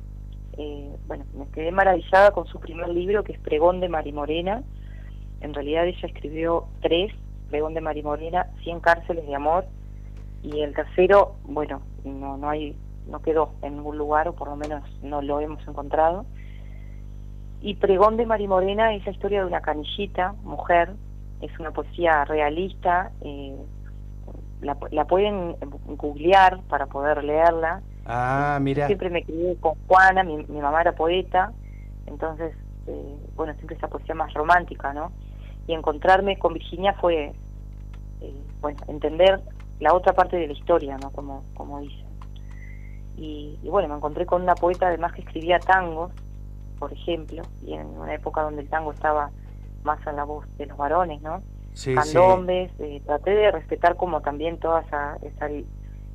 eh, 0.59 0.97
bueno, 1.07 1.25
me 1.35 1.47
quedé 1.49 1.73
maravillada 1.73 2.33
con 2.33 2.47
su 2.47 2.61
primer 2.61 2.88
libro, 2.88 3.25
que 3.25 3.33
es 3.33 3.38
Pregón 3.38 3.81
de 3.81 3.88
Marimorena. 3.88 4.62
En 5.41 5.55
realidad 5.55 5.87
ella 5.87 6.07
escribió 6.07 6.67
tres, 6.81 7.12
Pregón 7.49 7.75
de 7.75 7.81
Marimorena, 7.81 8.49
100 8.62 8.81
cárceles 8.81 9.27
de 9.27 9.35
amor, 9.35 9.65
y 10.43 10.61
el 10.61 10.75
tercero, 10.75 11.37
bueno, 11.45 11.83
no, 12.05 12.37
no 12.37 12.49
hay, 12.49 12.77
no 13.07 13.23
quedó 13.23 13.53
en 13.62 13.77
ningún 13.77 13.99
lugar, 13.99 14.29
o 14.29 14.35
por 14.35 14.49
lo 14.49 14.57
menos 14.57 14.83
no 15.03 15.23
lo 15.23 15.41
hemos 15.41 15.67
encontrado. 15.67 16.27
Y 17.61 17.75
Pregón 17.75 18.17
de 18.17 18.27
Marimorena 18.27 18.95
es 18.95 19.05
la 19.07 19.12
historia 19.12 19.41
de 19.41 19.47
una 19.47 19.61
canillita, 19.61 20.35
mujer, 20.43 20.95
es 21.41 21.59
una 21.59 21.71
poesía 21.71 22.25
realista, 22.25 23.12
eh, 23.21 23.57
la, 24.61 24.77
la 24.91 25.05
pueden 25.07 25.57
googlear 25.97 26.61
para 26.69 26.87
poder 26.87 27.23
leerla. 27.25 27.83
Ah, 28.07 28.59
mira. 28.61 28.87
Siempre 28.87 29.11
me 29.11 29.25
crié 29.25 29.57
con 29.61 29.75
Juana, 29.87 30.25
mi, 30.25 30.37
mi 30.45 30.61
mamá 30.61 30.81
era 30.81 30.93
poeta, 30.93 31.53
entonces, 32.07 32.55
eh, 32.87 33.17
bueno, 33.37 33.55
siempre 33.55 33.77
esa 33.77 33.88
poesía 33.88 34.15
más 34.15 34.33
romántica, 34.35 34.93
¿no? 34.93 35.12
Y 35.67 35.75
encontrarme 35.75 36.38
con 36.38 36.55
Virginia 36.55 36.95
fue, 36.95 37.33
eh, 38.21 38.43
bueno, 38.61 38.79
entender 38.88 39.41
la 39.79 39.95
otra 39.95 40.12
parte 40.12 40.37
de 40.37 40.49
la 40.49 40.53
historia, 40.53 40.99
¿no? 40.99 41.11
Como, 41.11 41.45
como 41.55 41.81
dicen. 41.81 42.07
Y, 43.17 43.59
y 43.62 43.69
bueno, 43.69 43.88
me 43.88 43.95
encontré 43.95 44.27
con 44.27 44.43
una 44.43 44.55
poeta 44.55 44.88
además 44.88 45.12
que 45.12 45.23
escribía 45.23 45.61
tangos, 45.61 46.12
por 46.79 46.93
ejemplo, 46.93 47.43
y 47.65 47.75
en 47.75 47.87
una 47.87 48.15
época 48.15 48.43
donde 48.43 48.62
el 48.62 48.69
tango 48.69 48.93
estaba 48.93 49.31
más 49.85 50.05
a 50.07 50.12
la 50.12 50.25
voz 50.25 50.47
de 50.57 50.67
los 50.67 50.77
varones, 50.77 51.23
¿no? 51.23 51.43
Sí, 51.75 51.95
candombes, 51.95 52.73
eh, 52.81 53.01
traté 53.07 53.31
de 53.31 53.51
respetar 53.51 53.97
como 53.97 54.21
también 54.21 54.59
toda 54.59 54.81
esa, 54.81 55.17
esa, 55.23 55.49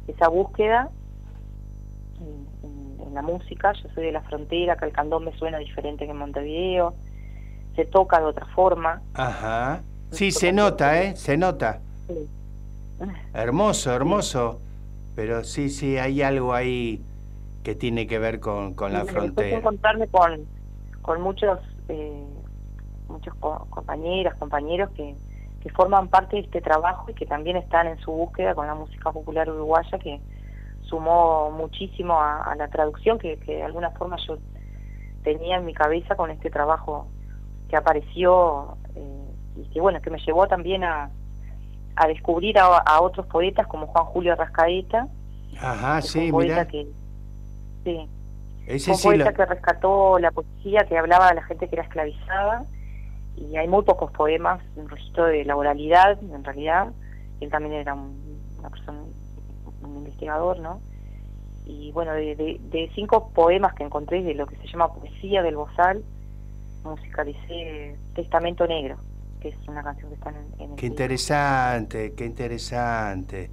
esa 0.07 0.27
búsqueda 0.27 0.89
en, 2.21 3.13
la 3.13 3.21
música. 3.21 3.73
Yo 3.73 3.89
soy 3.95 4.05
de 4.05 4.11
la 4.11 4.21
frontera, 4.21 4.75
que 4.75 4.85
el 4.85 4.91
candombe 4.91 5.35
suena 5.37 5.57
diferente 5.57 6.05
que 6.05 6.11
en 6.11 6.17
Montevideo, 6.17 6.93
se 7.75 7.85
toca 7.85 8.19
de 8.19 8.25
otra 8.25 8.45
forma. 8.47 9.01
Ajá. 9.13 9.81
Sí, 10.11 10.31
se 10.31 10.51
nota, 10.51 11.01
¿eh? 11.01 11.15
Se 11.15 11.35
nota. 11.37 11.79
Sí. 12.07 12.29
Hermoso, 13.33 13.93
hermoso. 13.93 14.59
Pero 15.15 15.43
sí, 15.43 15.69
sí, 15.69 15.97
hay 15.97 16.21
algo 16.21 16.53
ahí 16.53 17.01
que 17.63 17.75
tiene 17.75 18.07
que 18.07 18.19
ver 18.19 18.39
con, 18.39 18.75
con 18.75 18.93
la 18.93 19.03
frontera. 19.03 19.57
encontrarme 19.57 20.07
con, 20.07 20.45
con 21.01 21.21
muchos, 21.21 21.59
eh, 21.89 22.23
muchos 23.07 23.33
co 23.35 23.65
compañeras, 23.69 24.35
compañeros 24.35 24.91
que, 24.91 25.15
que 25.61 25.69
forman 25.71 26.07
parte 26.07 26.35
de 26.37 26.43
este 26.43 26.61
trabajo 26.61 27.09
y 27.09 27.13
que 27.13 27.25
también 27.25 27.57
están 27.57 27.87
en 27.87 27.97
su 27.99 28.11
búsqueda 28.11 28.53
con 28.55 28.67
la 28.67 28.75
música 28.75 29.11
popular 29.11 29.49
uruguaya 29.49 29.97
que 29.99 30.21
sumó 30.89 31.51
muchísimo 31.51 32.19
a, 32.19 32.43
a 32.43 32.55
la 32.55 32.67
traducción 32.67 33.17
que, 33.19 33.37
que, 33.39 33.55
de 33.57 33.63
alguna 33.63 33.91
forma 33.91 34.17
yo 34.27 34.37
tenía 35.23 35.57
en 35.57 35.65
mi 35.65 35.73
cabeza 35.73 36.15
con 36.15 36.31
este 36.31 36.49
trabajo 36.49 37.07
que 37.69 37.75
apareció 37.75 38.77
eh, 38.95 39.25
y 39.57 39.69
que 39.69 39.81
bueno 39.81 40.01
que 40.01 40.09
me 40.09 40.19
llevó 40.19 40.47
también 40.47 40.83
a, 40.83 41.09
a 41.95 42.07
descubrir 42.07 42.57
a, 42.59 42.77
a, 42.77 43.01
otros 43.01 43.25
poetas 43.27 43.67
como 43.67 43.87
Juan 43.87 44.05
Julio 44.05 44.35
Rascaeta 44.35 45.07
Ajá, 45.59 46.01
sí, 46.01 46.31
mira. 46.31 46.67
Que, 46.67 46.87
sí, 47.83 48.07
Ese 48.67 48.91
un 48.91 48.97
sí 48.97 49.07
poeta 49.07 49.31
lo- 49.31 49.33
que 49.35 49.45
rescató 49.45 50.19
la 50.19 50.31
poesía, 50.31 50.85
que 50.87 50.97
hablaba 50.97 51.29
de 51.29 51.35
la 51.35 51.43
gente 51.43 51.67
que 51.67 51.75
era 51.75 51.83
esclavizada, 51.83 52.65
y 53.35 53.55
hay 53.57 53.67
muy 53.67 53.83
pocos 53.83 54.11
poemas 54.11 54.61
en 54.75 54.87
registro 54.89 55.25
de 55.25 55.45
la 55.45 55.55
oralidad, 55.55 56.19
en 56.21 56.43
realidad. 56.43 56.87
Él 57.39 57.49
también 57.49 57.73
era 57.75 57.93
un, 57.93 58.39
una 58.59 58.69
persona, 58.69 58.99
un 59.87 59.97
investigador, 59.97 60.59
¿no? 60.59 60.79
Y 61.65 61.91
bueno, 61.91 62.13
de, 62.13 62.35
de, 62.35 62.59
de 62.71 62.91
cinco 62.95 63.29
poemas 63.33 63.73
que 63.73 63.83
encontré 63.83 64.23
de 64.23 64.33
lo 64.33 64.45
que 64.45 64.55
se 64.57 64.67
llama 64.67 64.93
Poesía 64.93 65.41
del 65.43 65.57
Bozal, 65.57 66.03
musicalicé 66.83 67.95
Testamento 68.15 68.65
Negro, 68.67 68.97
que 69.41 69.49
es 69.49 69.67
una 69.67 69.83
canción 69.83 70.09
que 70.09 70.15
está 70.15 70.29
en, 70.29 70.61
en 70.61 70.71
el 70.71 70.75
Qué 70.77 70.85
interesante, 70.85 72.13
qué 72.13 72.25
interesante. 72.25 73.49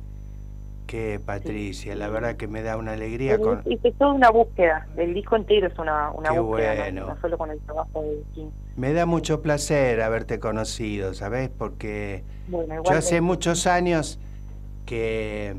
Qué 0.87 1.19
Patricia, 1.19 1.97
la 1.97 2.09
verdad 2.09 2.37
que 2.37 2.47
me 2.47 2.63
da 2.63 2.77
una 2.77 2.93
alegría 2.93 3.39
con... 3.39 3.63
Y 3.65 3.81
es 3.83 3.95
toda 3.97 4.13
una 4.13 4.31
búsqueda, 4.31 4.87
el 4.99 5.15
disco 5.15 5.35
entero 5.35 5.67
es 5.67 5.79
una, 5.79 6.11
una 6.11 6.29
Qué 6.29 6.39
búsqueda, 6.39 6.75
¿no? 6.75 6.81
bueno. 6.83 7.07
no 7.07 7.21
solo 7.23 7.39
con 7.39 7.51
el 7.51 7.59
trabajo 7.61 8.03
de 8.03 8.23
King. 8.35 8.51
Me 8.77 8.93
da 8.93 9.07
mucho 9.07 9.41
placer 9.41 10.03
haberte 10.03 10.39
conocido, 10.39 11.15
¿sabes? 11.15 11.49
Porque 11.49 12.23
Bueno, 12.49 12.83
yo 12.85 12.91
hace 12.91 13.23
muchos 13.23 13.67
años 13.67 14.21
que, 14.85 15.57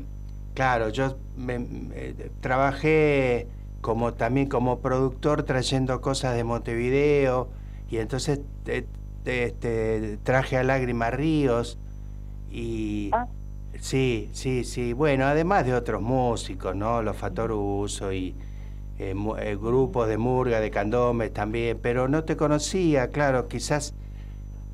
claro, 0.56 0.88
yo 0.90 1.18
me, 1.36 1.58
me- 1.60 2.14
trabajé 2.40 3.48
como 3.82 4.14
también 4.14 4.48
como 4.48 4.80
productor 4.80 5.44
trayendo 5.44 6.00
cosas 6.00 6.34
de 6.36 6.44
Montevideo 6.44 7.50
y 7.90 7.98
entonces 7.98 8.40
te- 8.64 8.88
te- 9.24 9.44
este, 9.46 10.18
traje 10.24 10.56
a 10.58 10.64
Lágrima 10.64 11.10
Ríos 11.12 11.78
y 12.50 13.10
Ah. 13.14 13.28
sí, 13.80 14.30
sí, 14.34 14.64
sí, 14.64 14.92
bueno, 14.94 15.26
además 15.26 15.66
de 15.66 15.74
otros 15.74 16.02
músicos, 16.02 16.76
¿no? 16.76 17.02
Los 17.02 17.16
Fatoruso 17.18 18.12
y 18.12 18.36
eh, 18.98 19.14
eh, 19.40 19.56
grupos 19.60 20.08
de 20.08 20.18
murga, 20.18 20.60
de 20.60 20.70
candombes 20.72 21.32
también, 21.34 21.78
pero 21.82 22.08
no 22.08 22.24
te 22.24 22.36
conocía, 22.36 23.10
claro, 23.12 23.48
quizás, 23.48 23.94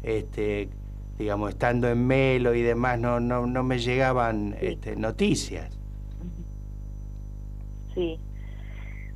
este, 0.02 0.70
digamos, 1.18 1.50
estando 1.50 1.88
en 1.88 2.06
Melo 2.06 2.54
y 2.54 2.62
demás, 2.62 2.98
no, 2.98 3.20
no, 3.20 3.46
no 3.46 3.62
me 3.62 3.78
llegaban 3.78 4.56
este, 4.60 4.96
noticias. 4.96 5.78
Sí. 7.94 8.18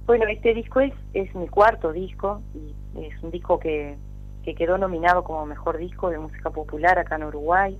Bueno, 0.07 0.27
este 0.29 0.55
disco 0.55 0.81
es, 0.81 0.93
es 1.15 1.35
mi 1.35 1.49
cuarto 1.49 1.93
disco 1.93 2.41
y 2.55 3.05
es 3.05 3.23
un 3.23 3.31
disco 3.31 3.59
que, 3.59 3.97
que 4.45 4.55
quedó 4.55 4.79
nominado 4.79 5.25
como 5.25 5.45
mejor 5.47 5.79
disco 5.79 6.11
de 6.11 6.19
música 6.19 6.51
popular 6.51 6.99
acá 6.99 7.17
en 7.17 7.25
Uruguay. 7.25 7.79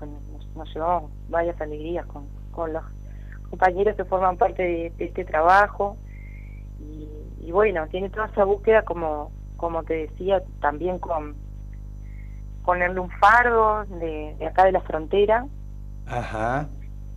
Nos, 0.00 0.46
nos 0.54 0.74
llevamos 0.74 1.10
varias 1.28 1.60
alegrías 1.60 2.06
con, 2.06 2.26
con 2.52 2.72
los 2.72 2.84
compañeros 3.50 3.96
que 3.96 4.04
forman 4.04 4.36
parte 4.36 4.62
de, 4.62 4.92
de 4.96 5.04
este 5.06 5.24
trabajo. 5.24 5.96
Y, 6.78 7.08
y 7.48 7.50
bueno, 7.50 7.86
tiene 7.88 8.10
toda 8.10 8.26
esa 8.26 8.44
búsqueda, 8.44 8.82
como, 8.82 9.32
como 9.56 9.82
te 9.82 9.94
decía, 10.06 10.42
también 10.60 10.98
con, 10.98 11.34
con 12.66 12.82
el 12.82 12.94
lunfardo 12.94 13.84
de, 13.84 14.34
de 14.40 14.46
acá 14.46 14.64
de 14.64 14.72
la 14.72 14.80
frontera, 14.80 15.46
Ajá, 16.04 16.66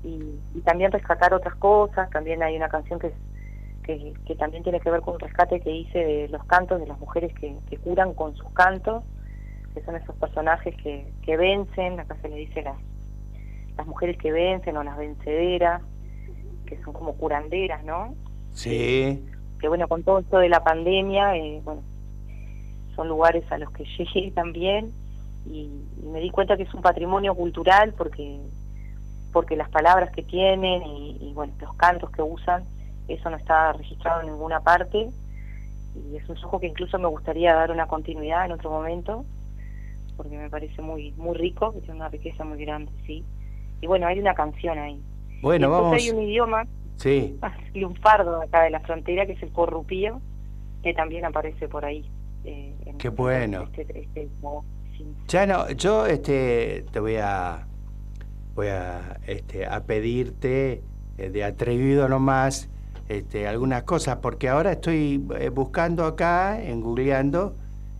y, 0.04 0.40
y 0.54 0.62
también 0.62 0.92
rescatar 0.92 1.34
otras 1.34 1.56
cosas. 1.56 2.08
También 2.12 2.44
hay 2.44 2.56
una 2.56 2.70
canción 2.70 3.00
que, 3.00 3.08
es, 3.08 3.14
que, 3.84 4.14
que 4.28 4.36
también 4.36 4.62
tiene 4.62 4.80
que 4.80 4.92
ver 4.92 5.02
con 5.02 5.16
un 5.16 5.20
rescate 5.20 5.60
que 5.60 5.72
hice 5.72 5.98
de 5.98 6.28
los 6.30 6.44
cantos 6.46 6.80
de 6.80 6.86
las 6.86 7.00
mujeres 7.00 7.34
que, 7.34 7.58
que 7.68 7.78
curan 7.78 8.14
con 8.14 8.36
sus 8.36 8.48
cantos, 8.52 9.04
que 9.74 9.82
son 9.82 9.96
esos 9.96 10.16
personajes 10.18 10.76
que, 10.84 11.12
que 11.24 11.36
vencen, 11.36 12.00
acá 12.00 12.16
se 12.22 12.30
le 12.30 12.36
dice 12.36 12.62
las, 12.62 12.78
las 13.76 13.88
mujeres 13.88 14.20
que 14.20 14.32
vencen 14.32 14.78
o 14.78 14.84
las 14.84 15.00
vencederas, 15.00 15.82
que 16.68 16.80
son 16.84 16.94
como 16.94 17.16
curanderas, 17.16 17.84
¿no? 17.84 18.14
sí, 18.54 19.26
que 19.60 19.68
bueno, 19.68 19.88
con 19.88 20.04
todo 20.04 20.20
esto 20.20 20.38
de 20.38 20.50
la 20.50 20.64
pandemia, 20.64 21.36
eh, 21.38 21.60
bueno, 21.64 21.82
son 22.96 23.08
lugares 23.08 23.44
a 23.52 23.58
los 23.58 23.72
que 23.72 23.84
llegué 23.98 24.30
también 24.30 24.94
y, 25.50 25.70
y 26.04 26.06
me 26.08 26.20
di 26.20 26.30
cuenta 26.30 26.56
que 26.58 26.64
es 26.64 26.74
un 26.74 26.82
patrimonio 26.82 27.34
cultural 27.36 27.94
porque 27.98 28.40
porque 29.32 29.56
las 29.56 29.70
palabras 29.70 30.10
que 30.12 30.24
tienen 30.24 30.82
y, 30.84 31.18
y, 31.22 31.34
bueno, 31.34 31.54
los 31.62 31.76
cantos 31.76 32.10
que 32.10 32.22
usan, 32.24 32.64
eso 33.08 33.30
no 33.30 33.38
está 33.38 33.74
registrado 33.74 34.22
en 34.22 34.28
ninguna 34.28 34.60
parte 34.62 35.08
y 35.96 36.16
es 36.16 36.28
un 36.28 36.36
trabajo 36.36 36.60
que 36.60 36.68
incluso 36.68 36.98
me 36.98 37.08
gustaría 37.08 37.54
dar 37.54 37.70
una 37.72 37.88
continuidad 37.88 38.46
en 38.46 38.54
otro 38.54 38.72
momento 38.72 39.26
porque 40.18 40.38
me 40.38 40.50
parece 40.50 40.82
muy 40.82 41.12
muy 41.14 41.38
rico, 41.38 41.72
que 41.74 41.80
tiene 41.82 41.96
una 41.96 42.10
riqueza 42.10 42.44
muy 42.44 42.64
grande, 42.66 42.92
sí. 43.06 43.24
Y 43.82 43.88
bueno, 43.88 44.08
hay 44.08 44.20
una 44.20 44.34
canción 44.34 44.78
ahí. 44.78 45.00
bueno, 45.42 45.68
y 45.68 45.70
vamos, 45.70 45.94
hay 45.94 46.10
un 46.10 46.22
idioma 46.24 46.66
sí, 46.98 47.40
lunfardo 47.76 48.42
acá 48.42 48.64
de 48.64 48.70
la 48.72 48.80
frontera, 48.82 49.26
que 49.26 49.34
es 49.34 49.44
el 49.44 49.52
corrupío, 49.54 50.20
que 50.84 50.94
también 50.94 51.24
aparece 51.26 51.68
por 51.70 51.86
ahí. 51.86 52.04
eh, 52.44 52.76
en- 52.86 52.98
Qué 52.98 53.08
en 53.10 53.16
bueno. 53.16 53.62
Este, 53.74 54.00
este, 54.00 54.28
como- 54.42 54.66
ya 55.28 55.46
no, 55.46 55.70
yo 55.72 56.06
este, 56.06 56.86
te 56.92 57.00
voy 57.00 57.18
a, 57.18 57.68
voy 58.56 58.68
a, 58.68 59.20
este, 59.28 59.66
a 59.66 59.84
pedirte 59.84 60.84
eh, 61.18 61.30
de 61.30 61.44
atrevido 61.44 62.08
nomás 62.10 62.70
este, 63.08 63.48
algunas 63.48 63.84
cosas, 63.84 64.18
porque 64.18 64.50
ahora 64.50 64.74
estoy 64.74 65.26
eh, 65.40 65.50
buscando 65.50 66.06
acá, 66.06 66.62
en 66.62 66.82
googleando, 66.82 67.56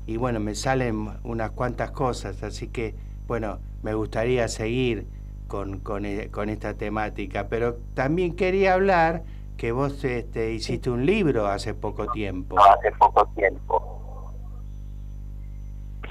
y 0.06 0.18
bueno, 0.18 0.40
me 0.40 0.56
salen 0.56 1.10
unas 1.24 1.52
cuantas 1.52 1.92
cosas, 1.92 2.42
así 2.44 2.68
que 2.68 2.96
bueno, 3.28 3.60
me 3.84 3.94
gustaría 3.94 4.48
seguir 4.48 5.08
con, 5.48 5.80
con, 5.80 6.06
eh, 6.06 6.30
con 6.32 6.50
esta 6.50 6.74
temática, 6.76 7.48
pero 7.48 7.78
también 7.94 8.36
quería 8.36 8.74
hablar 8.74 9.24
que 9.56 9.72
vos 9.72 10.04
este, 10.04 10.54
hiciste 10.54 10.90
un 10.90 11.06
libro 11.06 11.48
hace 11.48 11.74
poco 11.74 12.08
tiempo. 12.08 12.58
Hace 12.60 12.92
poco 12.94 13.28
tiempo. 13.36 13.89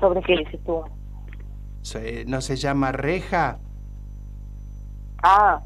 ¿Sobre 0.01 0.22
qué 0.22 0.36
dices 0.38 0.61
tú? 0.64 0.82
Se- 1.82 2.24
¿No 2.26 2.40
se 2.40 2.57
llama 2.57 2.92
Reja? 2.92 3.59
Ah, 5.22 5.61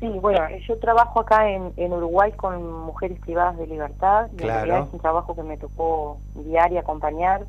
sí, 0.00 0.06
bueno, 0.20 0.40
yo 0.68 0.78
trabajo 0.78 1.20
acá 1.20 1.48
en, 1.50 1.72
en 1.76 1.92
Uruguay 1.92 2.32
con 2.32 2.84
mujeres 2.84 3.18
privadas 3.20 3.56
de 3.58 3.66
libertad. 3.66 4.26
y 4.28 4.30
en 4.32 4.36
Claro. 4.38 4.64
realidad 4.66 4.88
es 4.88 4.92
un 4.94 5.00
trabajo 5.00 5.34
que 5.34 5.42
me 5.42 5.56
tocó 5.56 6.18
diario 6.34 6.80
acompañar 6.80 7.46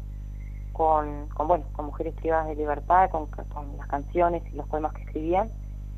con, 0.72 1.28
con, 1.30 1.48
bueno, 1.48 1.66
con 1.74 1.86
mujeres 1.88 2.14
privadas 2.16 2.48
de 2.48 2.56
libertad, 2.56 3.10
con, 3.10 3.26
con 3.28 3.76
las 3.78 3.88
canciones 3.88 4.44
y 4.54 4.56
los 4.56 4.68
poemas 4.68 4.94
que 4.94 5.02
escribían. 5.04 5.50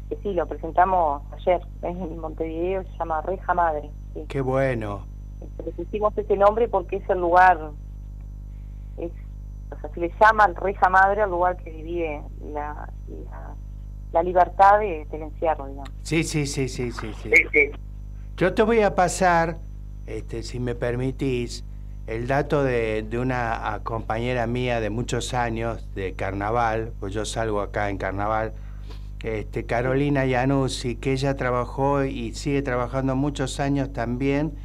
Que 0.08 0.16
sí, 0.24 0.34
lo 0.34 0.48
presentamos 0.48 1.22
ayer 1.34 1.62
en 1.84 2.18
Montevideo, 2.18 2.84
se 2.84 2.98
llama 2.98 3.22
Reja 3.22 3.54
Madre. 3.54 3.92
Sí. 4.16 4.24
Qué 4.28 4.42
bueno. 4.42 5.06
Le 5.64 5.72
pusimos 5.74 6.18
ese 6.18 6.36
nombre 6.36 6.68
porque 6.68 6.96
es 6.98 7.10
el 7.10 7.20
lugar, 7.20 7.72
es, 8.98 9.12
o 9.72 9.80
sea, 9.80 9.90
se 9.94 10.00
le 10.00 10.12
llama 10.20 10.48
Reja 10.48 10.90
Madre 10.90 11.22
al 11.22 11.30
lugar 11.30 11.58
que 11.58 11.72
divide 11.72 12.22
la, 12.54 12.90
la, 13.08 13.56
la 14.12 14.24
libertad 14.24 14.80
de, 14.80 15.06
del 15.12 15.24
encierro, 15.24 15.68
digamos. 15.68 15.92
Sí, 16.02 16.24
sí, 16.24 16.46
sí, 16.46 16.68
sí, 16.70 16.92
sí, 16.92 17.14
sí. 17.14 17.32
Yo 18.38 18.54
te 18.54 18.64
voy 18.64 18.82
a 18.82 18.96
pasar, 18.96 19.60
este, 20.08 20.44
si 20.44 20.60
me 20.60 20.76
permitís, 20.76 21.66
el 22.08 22.26
dato 22.26 22.64
de, 22.64 23.04
de 23.04 23.20
una 23.20 23.74
ah, 23.74 23.84
compañera 23.84 24.48
mía 24.48 24.80
de 24.80 24.90
muchos 24.90 25.34
años 25.36 25.94
de 25.94 26.16
carnaval, 26.16 26.94
pues 27.00 27.14
yo 27.14 27.24
salgo 27.26 27.62
acá 27.62 27.90
en 27.90 27.98
carnaval, 27.98 28.54
este, 29.22 29.66
Carolina 29.66 30.26
Yanussi, 30.26 30.96
que 30.96 31.12
ella 31.12 31.36
trabajó 31.36 32.04
y 32.06 32.34
sigue 32.34 32.62
trabajando 32.64 33.16
muchos 33.16 33.60
años 33.60 33.94
también 33.94 34.56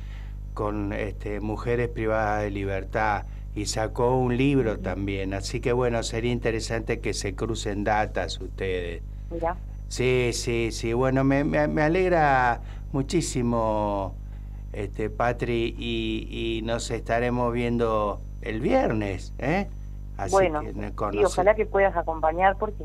con 0.54 0.92
este, 0.92 1.40
mujeres 1.40 1.88
privadas 1.88 2.44
de 2.44 2.50
libertad 2.50 3.26
y 3.54 3.66
sacó 3.66 4.16
un 4.16 4.36
libro 4.36 4.78
también, 4.78 5.32
así 5.34 5.60
que 5.60 5.72
bueno, 5.72 6.02
sería 6.02 6.32
interesante 6.32 7.00
que 7.00 7.14
se 7.14 7.34
crucen 7.34 7.84
datas 7.84 8.40
ustedes. 8.40 9.02
Mira, 9.30 9.56
Sí, 9.88 10.30
sí, 10.32 10.70
sí. 10.72 10.92
Bueno, 10.92 11.22
me, 11.22 11.44
me, 11.44 11.68
me 11.68 11.82
alegra 11.82 12.60
muchísimo, 12.92 14.14
este, 14.72 15.08
Patri, 15.08 15.74
y, 15.78 16.26
y 16.58 16.62
nos 16.62 16.90
estaremos 16.90 17.52
viendo 17.52 18.20
el 18.42 18.60
viernes, 18.60 19.32
¿eh? 19.38 19.68
Así 20.16 20.32
bueno, 20.32 20.60
que 20.60 20.72
conoce- 20.94 21.24
ojalá 21.26 21.54
que 21.54 21.66
puedas 21.66 21.96
acompañar 21.96 22.56
porque, 22.58 22.84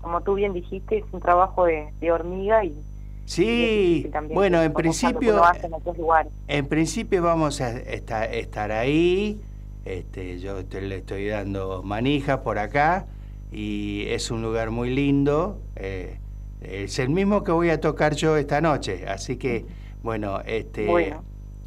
como 0.00 0.22
tú 0.22 0.34
bien 0.34 0.54
dijiste, 0.54 0.98
es 0.98 1.04
un 1.12 1.20
trabajo 1.20 1.66
de, 1.66 1.92
de 2.00 2.12
hormiga 2.12 2.64
y 2.64 2.68
y 2.68 2.82
Sí, 3.26 4.10
bueno, 4.32 4.60
en 4.62 4.72
principio, 4.72 5.40
en 5.62 6.30
en 6.48 6.66
principio 6.66 7.22
vamos 7.22 7.60
a 7.60 7.78
estar, 7.78 8.34
estar 8.34 8.72
ahí. 8.72 9.40
Este, 9.84 10.38
yo 10.40 10.64
te, 10.66 10.80
le 10.82 10.96
estoy 10.98 11.26
dando 11.28 11.82
manija 11.82 12.42
por 12.42 12.58
acá 12.58 13.06
y 13.50 14.04
es 14.08 14.30
un 14.30 14.42
lugar 14.42 14.70
muy 14.70 14.90
lindo. 14.94 15.60
eh, 15.76 16.18
es 16.60 16.98
el 16.98 17.08
mismo 17.08 17.42
que 17.42 17.52
voy 17.52 17.70
a 17.70 17.80
tocar 17.80 18.14
yo 18.14 18.36
esta 18.36 18.60
noche, 18.60 19.06
así 19.08 19.38
que 19.38 19.64
bueno, 20.02 20.40
este, 20.44 20.86
Bueno. 20.86 21.22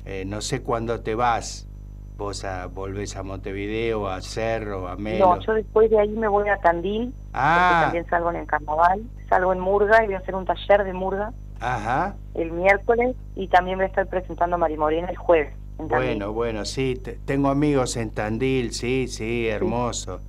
eh, 0.06 0.24
no 0.26 0.42
sé 0.42 0.62
cuándo 0.62 1.02
te 1.02 1.16
vas. 1.16 1.68
Vos 2.16 2.46
a, 2.46 2.68
volvés 2.68 3.16
a 3.18 3.24
Montevideo, 3.24 4.08
a 4.08 4.22
Cerro, 4.22 4.88
a 4.88 4.96
Melo. 4.96 5.36
No, 5.36 5.42
yo 5.42 5.54
después 5.56 5.90
de 5.90 6.00
ahí 6.00 6.10
me 6.10 6.28
voy 6.28 6.48
a 6.48 6.58
Tandil, 6.58 7.06
porque 7.06 7.20
Ah, 7.34 7.80
también 7.86 8.06
salgo 8.08 8.30
en 8.30 8.36
el 8.36 8.46
carnaval, 8.46 9.02
salgo 9.28 9.52
en 9.52 9.60
Murga 9.60 10.04
y 10.04 10.06
voy 10.06 10.16
a 10.16 10.20
hacer 10.20 10.36
un 10.36 10.46
taller 10.46 10.84
de 10.84 10.94
Murga 10.94 11.34
ajá. 11.60 12.16
el 12.36 12.52
miércoles 12.52 13.16
y 13.36 13.48
también 13.48 13.78
voy 13.80 13.86
a 13.86 13.88
estar 13.88 14.06
presentando 14.08 14.56
a 14.56 14.60
Mari 14.60 14.78
Morena 14.78 15.10
el 15.10 15.18
jueves. 15.18 15.56
Bueno, 15.78 16.32
bueno, 16.34 16.66
sí, 16.66 16.96
te- 16.96 17.14
tengo 17.26 17.50
amigos 17.50 17.98
en 17.98 18.12
Tandil, 18.12 18.72
sí, 18.74 19.08
sí, 19.08 19.48
hermoso. 19.48 20.22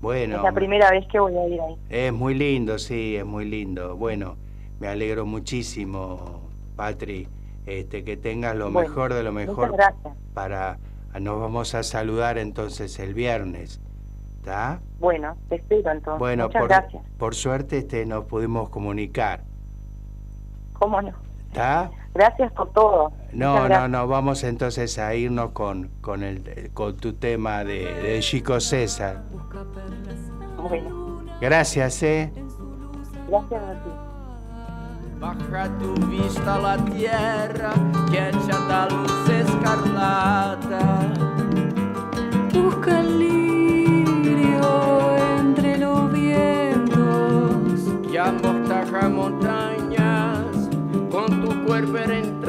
Bueno, 0.00 0.36
es 0.38 0.42
la 0.42 0.52
primera 0.52 0.90
vez 0.90 1.06
que 1.10 1.18
voy 1.20 1.36
a 1.36 1.46
ir 1.48 1.60
ahí. 1.60 1.76
es 1.88 2.12
muy 2.12 2.34
lindo, 2.34 2.78
sí, 2.78 3.16
es 3.16 3.24
muy 3.24 3.44
lindo. 3.44 3.96
Bueno, 3.96 4.36
me 4.80 4.88
alegro 4.88 5.24
muchísimo, 5.24 6.40
Patri, 6.76 7.28
este, 7.66 8.02
que 8.02 8.16
tengas 8.16 8.56
lo 8.56 8.70
Bueno, 8.70 8.88
mejor 8.88 9.14
de 9.14 9.22
lo 9.22 9.32
muchas 9.32 9.48
mejor 9.48 9.72
gracias. 9.72 10.14
para... 10.34 10.78
Nos 11.20 11.38
vamos 11.38 11.74
a 11.74 11.82
saludar 11.82 12.38
entonces 12.38 12.98
el 12.98 13.12
viernes, 13.12 13.80
¿está? 14.38 14.80
Bueno, 14.98 15.36
te 15.50 15.56
espero 15.56 15.90
entonces. 15.92 16.18
Bueno, 16.18 16.46
Muchas 16.46 16.60
por, 16.60 16.68
gracias. 16.70 17.02
por 17.18 17.34
suerte 17.34 17.78
este, 17.78 18.06
nos 18.06 18.24
pudimos 18.24 18.70
comunicar, 18.70 19.44
¿Cómo 20.72 21.00
no? 21.02 21.12
¿Está? 21.52 21.90
Gracias 22.14 22.52
por 22.52 22.70
todo. 22.72 23.12
No, 23.32 23.68
no, 23.68 23.88
no, 23.88 24.06
vamos 24.06 24.42
entonces 24.44 24.98
a 24.98 25.14
irnos 25.14 25.52
con, 25.52 25.90
con, 26.00 26.22
el, 26.22 26.70
con 26.74 26.96
tu 26.96 27.14
tema 27.14 27.64
de, 27.64 27.94
de 28.02 28.20
Chico 28.20 28.60
César. 28.60 29.22
Bueno, 30.56 31.22
Gracias, 31.40 32.02
¿eh? 32.02 32.32
gracias 33.28 33.62
a 33.62 33.72
ti. 33.82 33.90
Baja 35.18 35.68
tu 35.78 35.94
vista 36.06 36.54
a 36.54 36.58
la 36.58 36.76
tierra 36.84 37.72
que 38.10 38.28
echa 38.28 38.58
da 38.68 38.88
luz 38.88 39.28
escarlata. 39.28 41.12
Busca 42.52 43.00
el 43.00 43.18
lirio 43.18 45.16
entre 45.38 45.78
los 45.78 46.12
vientos. 46.12 48.10
que 48.10 48.18
amortaja 48.18 49.08
montañas 49.08 49.71
con 51.72 51.86
tu 51.86 51.92
cuerpo 51.92 52.12
en 52.12 52.41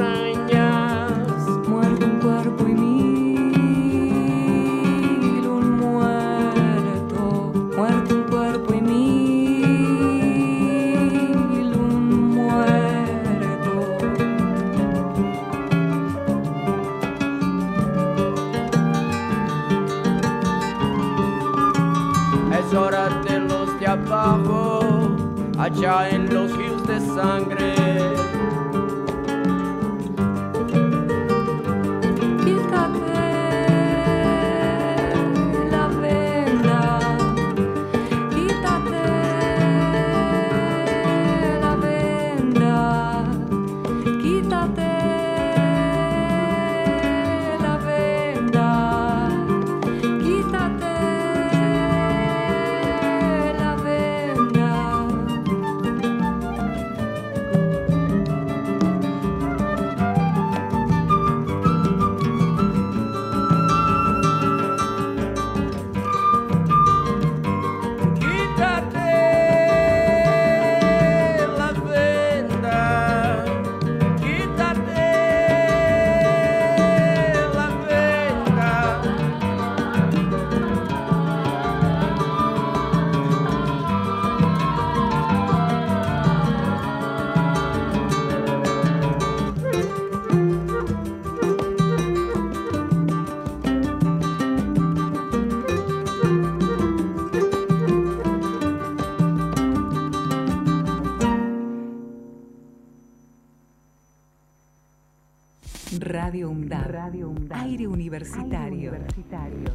Radio 105.98 106.50
UNDAB. 106.50 106.90
Radio. 106.90 107.34
Aire 107.50 107.86
universitario. 107.86 108.58
Aire 108.58 108.76
universitario. 108.76 109.70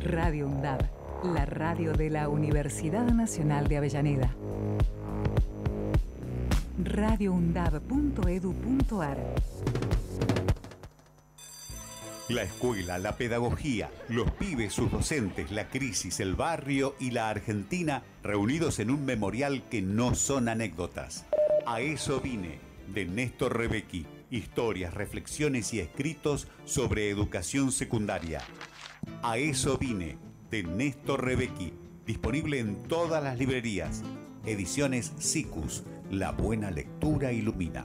Radio 0.00 0.46
UNDAB. 0.46 0.80
La 1.34 1.46
radio 1.46 1.92
de 1.92 2.10
la 2.10 2.28
Universidad 2.28 3.10
Nacional 3.12 3.68
de 3.68 3.76
Avellaneda. 3.78 4.34
radioundab.edu.ar 6.84 9.18
La 12.28 12.42
escuela, 12.42 12.98
la 12.98 13.16
pedagogía, 13.16 13.90
los 14.08 14.30
pibes, 14.32 14.72
sus 14.72 14.90
docentes, 14.90 15.50
la 15.50 15.68
crisis, 15.68 16.20
el 16.20 16.34
barrio 16.34 16.94
y 16.98 17.10
la 17.10 17.28
Argentina 17.28 18.02
reunidos 18.22 18.78
en 18.78 18.90
un 18.90 19.04
memorial 19.04 19.62
que 19.70 19.82
no 19.82 20.14
son 20.14 20.48
anécdotas. 20.48 21.26
A 21.66 21.80
eso 21.80 22.20
vine, 22.20 22.71
de 22.92 23.06
Néstor 23.06 23.56
Rebecki. 23.56 24.06
Historias, 24.30 24.94
reflexiones 24.94 25.72
y 25.74 25.80
escritos 25.80 26.48
sobre 26.64 27.10
educación 27.10 27.72
secundaria. 27.72 28.40
A 29.22 29.38
eso 29.38 29.78
vine, 29.78 30.18
de 30.50 30.62
Néstor 30.62 31.24
Rebecki. 31.24 31.72
Disponible 32.06 32.58
en 32.58 32.82
todas 32.84 33.22
las 33.22 33.38
librerías. 33.38 34.02
Ediciones 34.44 35.12
SICUS. 35.18 35.84
La 36.10 36.32
buena 36.32 36.70
lectura 36.70 37.32
ilumina. 37.32 37.84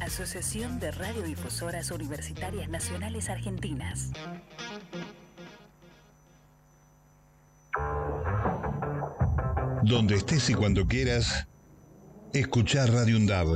Asociación 0.00 0.78
de 0.78 0.90
Radiodifusoras 0.90 1.90
Universitarias 1.90 2.68
Nacionales 2.68 3.30
Argentinas. 3.30 4.10
Donde 9.82 10.16
estés 10.16 10.50
y 10.50 10.54
cuando 10.54 10.86
quieras, 10.86 11.46
escuchar 12.34 12.92
Radio 12.92 13.16
Undab. 13.16 13.46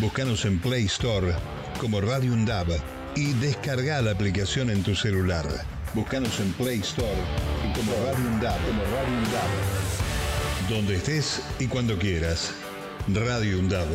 Búscanos 0.00 0.44
en 0.44 0.58
Play 0.58 0.86
Store 0.86 1.34
como 1.80 2.00
Radio 2.00 2.32
Undab 2.32 2.66
y 3.14 3.32
descarga 3.34 4.02
la 4.02 4.10
aplicación 4.10 4.70
en 4.70 4.82
tu 4.82 4.96
celular. 4.96 5.46
Búscanos 5.94 6.40
en 6.40 6.52
Play 6.54 6.80
Store 6.80 7.08
y 7.64 7.72
como 7.78 7.92
Radio 7.92 8.26
Undab, 8.34 8.58
como 8.66 8.82
Radio. 8.82 9.16
Donde 10.68 10.96
estés 10.96 11.42
y 11.60 11.66
cuando 11.68 11.96
quieras. 11.96 12.52
Radio 13.14 13.60
Undab. 13.60 13.86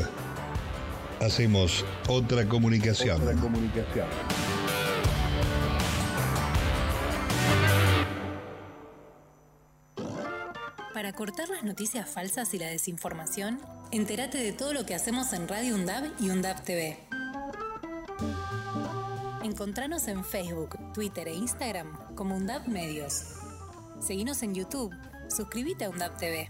Hacemos 1.19 1.83
otra 2.07 2.47
comunicación. 2.47 3.21
Otra 3.21 3.35
comunicación. 3.35 4.07
Para 10.93 11.11
cortar 11.11 11.49
las 11.49 11.63
noticias 11.63 12.09
falsas 12.09 12.53
y 12.53 12.59
la 12.59 12.67
desinformación, 12.67 13.59
entérate 13.91 14.37
de 14.37 14.53
todo 14.53 14.71
lo 14.71 14.85
que 14.85 14.95
hacemos 14.95 15.33
en 15.33 15.49
Radio 15.49 15.75
UNDAB 15.75 16.05
y 16.21 16.29
UNDAB 16.29 16.63
TV. 16.63 16.97
Encontranos 19.43 20.07
en 20.07 20.23
Facebook, 20.23 20.77
Twitter 20.93 21.27
e 21.27 21.33
Instagram 21.33 22.15
como 22.15 22.37
UNDAB 22.37 22.65
Medios. 22.69 23.25
Seguinos 23.99 24.41
en 24.41 24.55
YouTube. 24.55 24.95
Suscríbete 25.27 25.83
a 25.83 25.89
UNDAB 25.89 26.17
TV. 26.17 26.49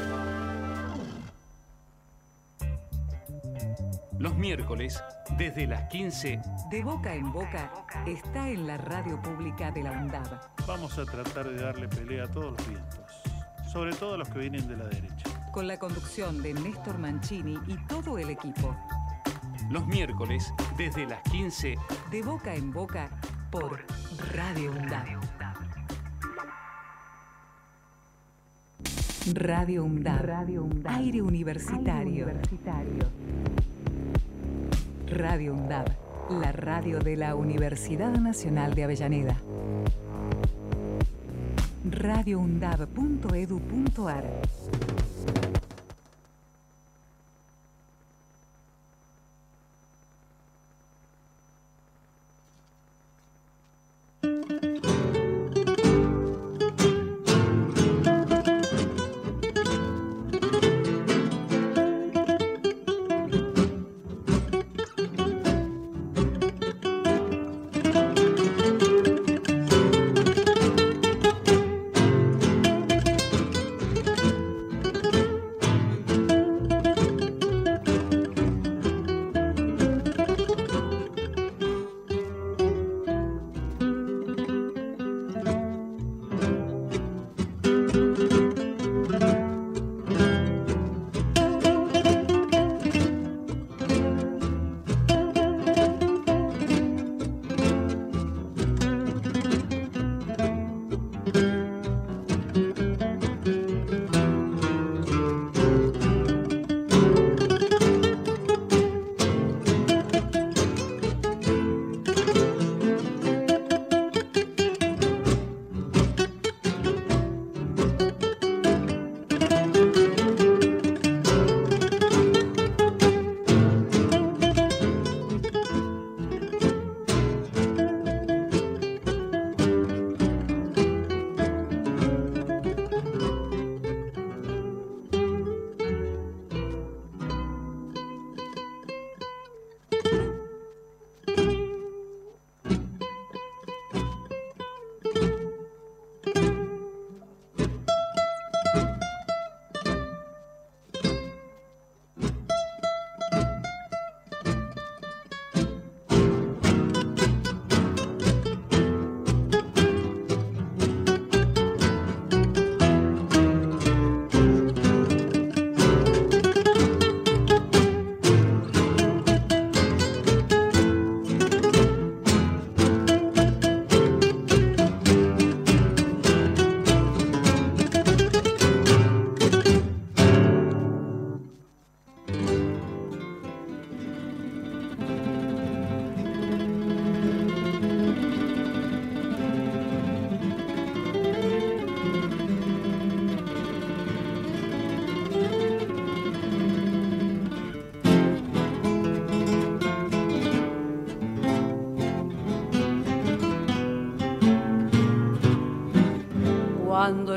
Los 4.21 4.35
miércoles, 4.35 5.03
desde 5.35 5.65
las 5.65 5.89
15, 5.89 6.39
De 6.69 6.83
boca 6.83 7.15
en 7.15 7.31
boca 7.31 7.71
está 8.05 8.47
en 8.49 8.67
la 8.67 8.77
radio 8.77 9.19
pública 9.19 9.71
de 9.71 9.81
la 9.81 9.93
UNDAB. 9.93 10.39
Vamos 10.67 10.95
a 10.99 11.05
tratar 11.05 11.49
de 11.49 11.59
darle 11.59 11.87
pelea 11.87 12.25
a 12.25 12.27
todos 12.27 12.51
los 12.51 12.69
vientos, 12.69 13.01
sobre 13.73 13.93
todo 13.93 14.13
a 14.13 14.17
los 14.19 14.29
que 14.29 14.37
vienen 14.37 14.67
de 14.67 14.77
la 14.77 14.85
derecha. 14.85 15.27
Con 15.51 15.67
la 15.67 15.79
conducción 15.79 16.39
de 16.43 16.53
Néstor 16.53 16.99
Mancini 16.99 17.57
y 17.65 17.75
todo 17.87 18.19
el 18.19 18.29
equipo. 18.29 18.75
los 19.71 19.87
miércoles, 19.87 20.53
desde 20.77 21.07
las 21.07 21.23
15, 21.23 21.75
De 22.11 22.21
boca 22.21 22.53
en 22.53 22.71
boca 22.71 23.09
por 23.49 23.83
Radio 24.35 24.69
UNDAB. 24.69 25.07
Radio 29.33 29.83
UNDAB. 29.83 30.21
Radio 30.21 30.63
UNDAB. 30.63 30.93
Aire 30.95 31.21
universitario. 31.23 31.91
Aire 31.91 32.23
universitario. 32.23 33.09
Radio 35.11 35.53
UNDAB. 35.53 35.85
La 36.41 36.51
radio 36.53 36.99
de 36.99 37.17
la 37.17 37.35
Universidad 37.35 38.17
Nacional 38.17 38.73
de 38.73 38.85
Avellaneda. 38.85 39.35
radioundab.edu.ar 41.83 44.23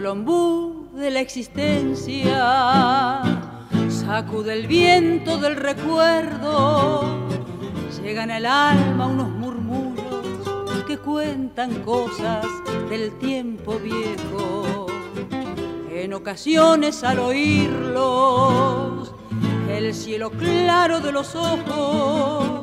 ombú 0.07 0.89
de 0.95 1.11
la 1.11 1.21
existencia, 1.21 3.23
sacude 3.89 4.55
el 4.55 4.67
viento 4.67 5.39
del 5.39 5.57
recuerdo, 5.57 7.05
llegan 8.03 8.31
al 8.31 8.47
alma 8.47 9.07
unos 9.07 9.29
murmullos 9.29 10.05
que 10.87 10.99
cuentan 10.99 11.83
cosas 11.83 12.47
del 12.91 13.13
tiempo 13.19 13.79
viejo. 13.79 14.87
En 15.91 16.13
ocasiones 16.13 17.03
al 17.03 17.21
oírlos, 17.21 19.15
el 19.71 19.95
cielo 19.95 20.31
claro 20.31 21.01
de 21.01 21.13
los 21.13 21.35
ojos 21.35 22.61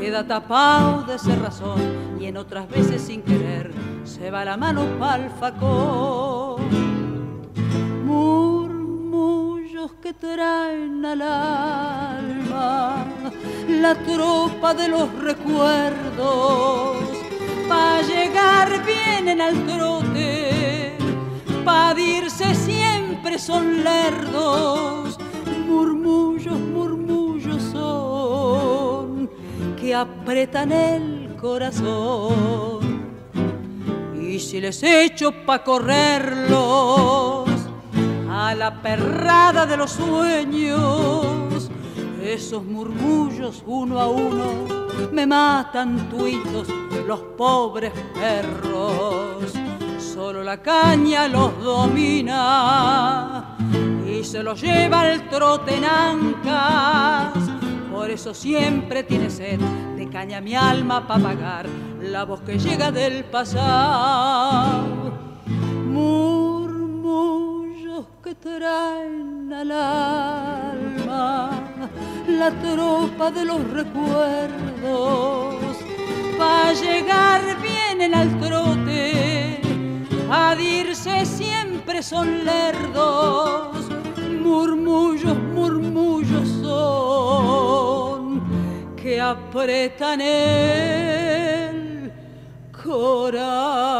queda 0.00 0.26
tapado 0.26 1.02
de 1.02 1.18
cerrazón 1.18 2.18
y 2.18 2.26
en 2.26 2.38
otras 2.38 2.68
veces 2.68 3.02
sin 3.02 3.22
querer 3.22 3.70
se 4.04 4.30
va 4.30 4.44
la 4.44 4.56
mano 4.56 4.86
pa'l 4.98 5.28
facón. 5.38 6.27
Que 10.02 10.12
traen 10.14 11.04
al 11.04 11.20
alma 11.20 13.04
la 13.68 13.94
tropa 13.94 14.72
de 14.72 14.88
los 14.88 15.12
recuerdos, 15.18 16.96
pa' 17.68 18.00
llegar 18.02 18.84
vienen 18.86 19.40
al 19.40 19.66
trote, 19.66 20.96
pa' 21.64 21.94
irse 21.98 22.54
siempre 22.54 23.38
son 23.38 23.82
lerdos, 23.82 25.18
murmullos, 25.66 26.58
murmullos 26.58 27.62
son 27.62 29.28
que 29.80 29.94
apretan 29.94 30.72
el 30.72 31.36
corazón. 31.40 33.02
Y 34.14 34.38
si 34.38 34.60
les 34.60 34.82
echo 34.82 35.32
pa' 35.44 35.64
correrlos 35.64 37.37
a 38.38 38.54
la 38.54 38.80
perrada 38.80 39.66
de 39.66 39.76
los 39.76 39.90
sueños, 39.90 41.68
esos 42.22 42.64
murmullos 42.64 43.64
uno 43.66 43.98
a 43.98 44.06
uno 44.06 44.78
me 45.10 45.26
matan 45.26 46.08
tuitos 46.08 46.68
los 47.06 47.20
pobres 47.36 47.92
perros. 48.14 49.52
Solo 49.98 50.44
la 50.44 50.62
caña 50.62 51.26
los 51.26 51.60
domina 51.62 53.56
y 54.06 54.22
se 54.22 54.44
los 54.44 54.60
lleva 54.60 55.10
el 55.10 55.28
trote 55.28 55.76
en 55.76 55.84
ancas. 55.84 57.32
Por 57.92 58.08
eso 58.08 58.32
siempre 58.34 59.02
tiene 59.02 59.30
sed 59.30 59.58
de 59.96 60.08
caña 60.08 60.40
mi 60.40 60.54
alma 60.54 61.08
para 61.08 61.22
pagar 61.22 61.66
la 62.00 62.24
voz 62.24 62.40
que 62.42 62.56
llega 62.56 62.92
del 62.92 63.24
pasado. 63.24 65.08
Que 68.28 68.34
traen 68.34 69.50
al 69.54 69.72
alma 69.72 71.50
la 72.28 72.50
tropa 72.50 73.30
de 73.30 73.44
los 73.46 73.60
recuerdos. 73.70 75.54
Pa' 76.36 76.72
llegar 76.74 77.40
vienen 77.62 78.14
al 78.14 78.38
trote, 78.38 79.62
a 80.30 80.54
dirse 80.54 81.24
siempre 81.24 82.02
son 82.02 82.44
lerdos. 82.44 83.88
Murmullos, 84.42 85.38
murmullos 85.54 86.48
son 86.60 88.42
que 88.94 89.18
apretan 89.20 90.20
el 90.20 92.12
corazón. 92.84 93.98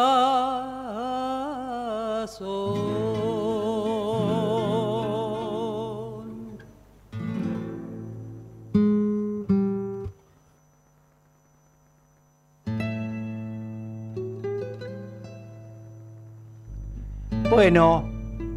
Bueno, 17.58 18.08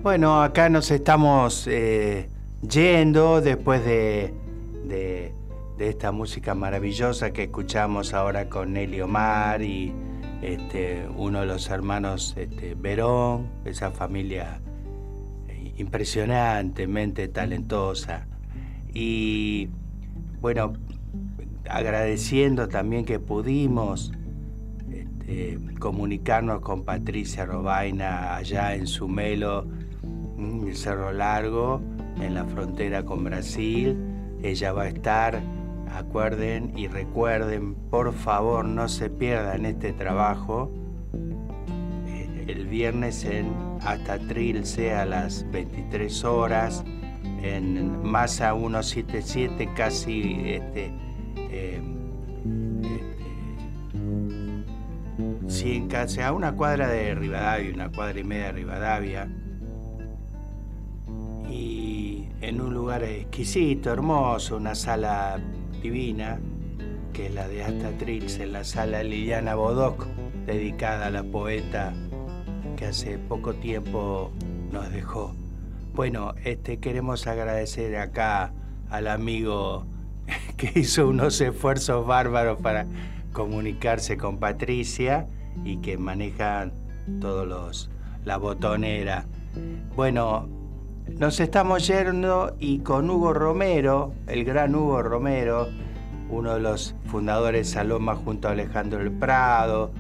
bueno, 0.04 0.44
acá 0.44 0.70
nos 0.70 0.92
estamos 0.92 1.66
eh, 1.66 2.30
yendo 2.62 3.42
después 3.42 3.84
de, 3.84 4.32
de- 4.86 5.34
esta 5.80 6.12
música 6.12 6.54
maravillosa 6.54 7.34
que 7.34 7.46
escuchamos 7.46 8.14
ahora 8.14 8.48
con 8.48 8.74
Nelly 8.74 9.02
Omar 9.02 9.64
y 9.64 9.92
este, 10.44 11.08
uno 11.18 11.40
de 11.40 11.48
los 11.48 11.68
hermanos 11.72 12.36
este, 12.38 12.76
Verón, 12.76 13.50
esa 13.66 13.90
familia 13.90 14.62
impresionantemente 15.78 17.28
talentosa. 17.28 18.28
Y 18.94 19.70
bueno, 20.42 20.74
agradeciendo 21.68 22.68
también 22.68 23.04
que 23.04 23.18
pudimos 23.20 24.12
este, 25.32 25.58
comunicarnos 25.80 26.62
con 26.62 26.84
Patricia 26.84 27.46
Robaina 27.46 28.36
allá 28.36 28.76
en 28.76 28.86
Sumelo, 28.86 29.66
mm, 30.38 30.68
el 30.68 30.76
Cerro 30.76 31.14
Largo, 31.14 31.82
en 32.20 32.36
la 32.36 32.46
frontera 32.46 33.04
con 33.04 33.24
Brasil. 33.24 33.98
Ella 34.44 34.74
va 34.74 34.84
a 34.84 34.88
estar, 34.90 35.42
acuerden 35.96 36.78
y 36.78 36.88
recuerden, 36.88 37.76
por 37.76 38.14
favor, 38.14 38.66
no 38.66 38.90
se 38.90 39.10
pierdan 39.10 39.66
este 39.66 39.94
trabajo. 39.94 40.72
eh, 42.08 42.46
El 42.48 42.68
viernes 42.68 43.24
en 43.26 43.54
hasta 43.82 44.20
Trilce 44.20 44.94
a 44.94 45.06
las 45.06 45.50
23 45.52 46.24
horas, 46.26 46.84
en 47.42 48.04
Masa 48.04 48.54
177, 48.54 49.70
casi 49.76 50.42
este, 50.46 50.92
eh, 51.38 51.82
Sí, 55.52 55.76
en 55.76 55.90
casa, 55.90 56.28
a 56.28 56.32
una 56.32 56.54
cuadra 56.54 56.88
de 56.88 57.14
Rivadavia, 57.14 57.74
una 57.74 57.92
cuadra 57.92 58.18
y 58.18 58.24
media 58.24 58.46
de 58.46 58.52
Rivadavia. 58.54 59.28
Y 61.50 62.30
en 62.40 62.62
un 62.62 62.74
lugar 62.74 63.04
exquisito, 63.04 63.92
hermoso, 63.92 64.56
una 64.56 64.76
sala 64.76 65.42
divina, 65.84 66.40
que 67.12 67.28
es 67.28 67.34
la 67.34 67.50
de 67.50 67.66
Hasta 67.66 67.92
Trilce, 67.98 68.48
la 68.48 68.64
sala 68.64 69.04
Liliana 69.04 69.56
Bodoc, 69.56 70.08
dedicada 70.46 71.08
a 71.08 71.10
la 71.10 71.24
poeta 71.24 71.94
que 72.78 72.86
hace 72.86 73.18
poco 73.18 73.54
tiempo 73.54 74.32
nos 74.72 74.90
dejó. 74.90 75.36
Bueno, 75.94 76.34
este 76.46 76.80
queremos 76.80 77.28
agradecer 77.28 77.98
acá 77.98 78.54
al 78.90 79.08
amigo 79.08 79.86
que 80.56 80.80
hizo 80.80 81.10
unos 81.10 81.42
esfuerzos 81.42 82.08
bárbaros 82.08 82.62
para 82.62 82.88
comunicarse 83.34 84.16
con 84.16 84.40
Patricia 84.40 85.28
y 85.64 85.78
que 85.78 85.98
maneja 85.98 86.72
todos 87.20 87.48
los 87.48 87.90
la 88.26 88.38
botonera. 88.38 89.26
Bueno, 89.96 90.48
nos 91.18 91.40
estamos 91.40 91.88
yendo 91.88 92.56
y 92.60 92.80
con 92.80 93.10
Hugo 93.10 93.34
Romero, 93.34 94.14
el 94.28 94.46
gran 94.46 94.76
Hugo 94.76 95.02
Romero, 95.02 95.68
uno 96.30 96.54
de 96.54 96.62
los 96.62 96.96
fundadores 97.06 97.72
Saloma 97.72 98.16
junto 98.16 98.48
a 98.48 98.52
Alejandro 98.52 99.02
El 99.02 99.12
Prado, 99.12 99.92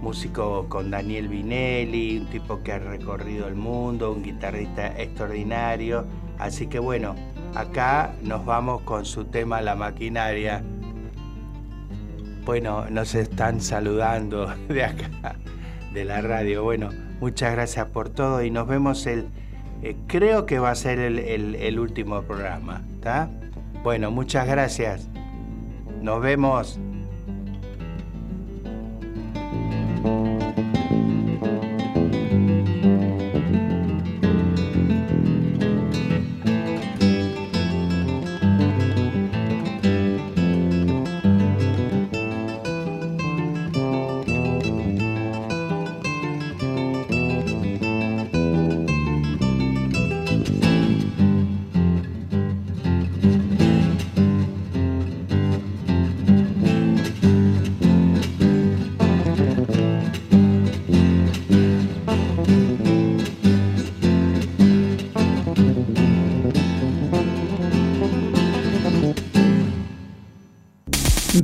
músico 0.00 0.66
con 0.68 0.90
Daniel 0.90 1.28
Vinelli, 1.28 2.18
un 2.18 2.26
tipo 2.30 2.62
que 2.62 2.72
ha 2.72 2.78
recorrido 2.78 3.48
el 3.48 3.56
mundo, 3.56 4.12
un 4.12 4.22
guitarrista 4.22 4.88
extraordinario. 5.00 6.04
Así 6.38 6.68
que 6.68 6.78
bueno, 6.78 7.14
acá 7.54 8.14
nos 8.22 8.44
vamos 8.44 8.82
con 8.82 9.04
su 9.04 9.24
tema 9.24 9.60
La 9.60 9.74
maquinaria. 9.74 10.62
Bueno, 12.50 12.86
nos 12.90 13.14
están 13.14 13.60
saludando 13.60 14.52
de 14.68 14.82
acá, 14.82 15.36
de 15.94 16.04
la 16.04 16.20
radio. 16.20 16.64
Bueno, 16.64 16.88
muchas 17.20 17.52
gracias 17.52 17.86
por 17.86 18.08
todo 18.08 18.42
y 18.42 18.50
nos 18.50 18.66
vemos 18.66 19.06
el, 19.06 19.26
eh, 19.84 19.94
creo 20.08 20.46
que 20.46 20.58
va 20.58 20.72
a 20.72 20.74
ser 20.74 20.98
el, 20.98 21.20
el- 21.20 21.78
último 21.78 22.22
programa, 22.22 22.82
¿está? 22.96 23.30
Bueno, 23.84 24.10
muchas 24.10 24.48
gracias. 24.48 25.06
Nos 26.02 26.20
vemos. 26.22 26.80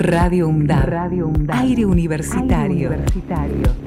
Radio 0.08 0.46
UNDAB. 0.46 0.84
Radio 0.84 1.32
Aire 1.48 1.84
universitario. 1.84 2.90
Aire 2.90 2.94
universitario. 2.94 3.85